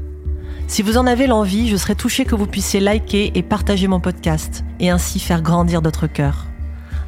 [0.68, 4.00] Si vous en avez l'envie, je serais touchée que vous puissiez liker et partager mon
[4.00, 6.46] podcast et ainsi faire grandir notre cœur.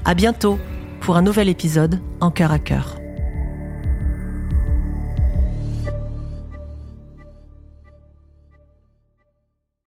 [0.04, 0.58] À bientôt
[1.00, 2.99] pour un nouvel épisode en cœur à cœur.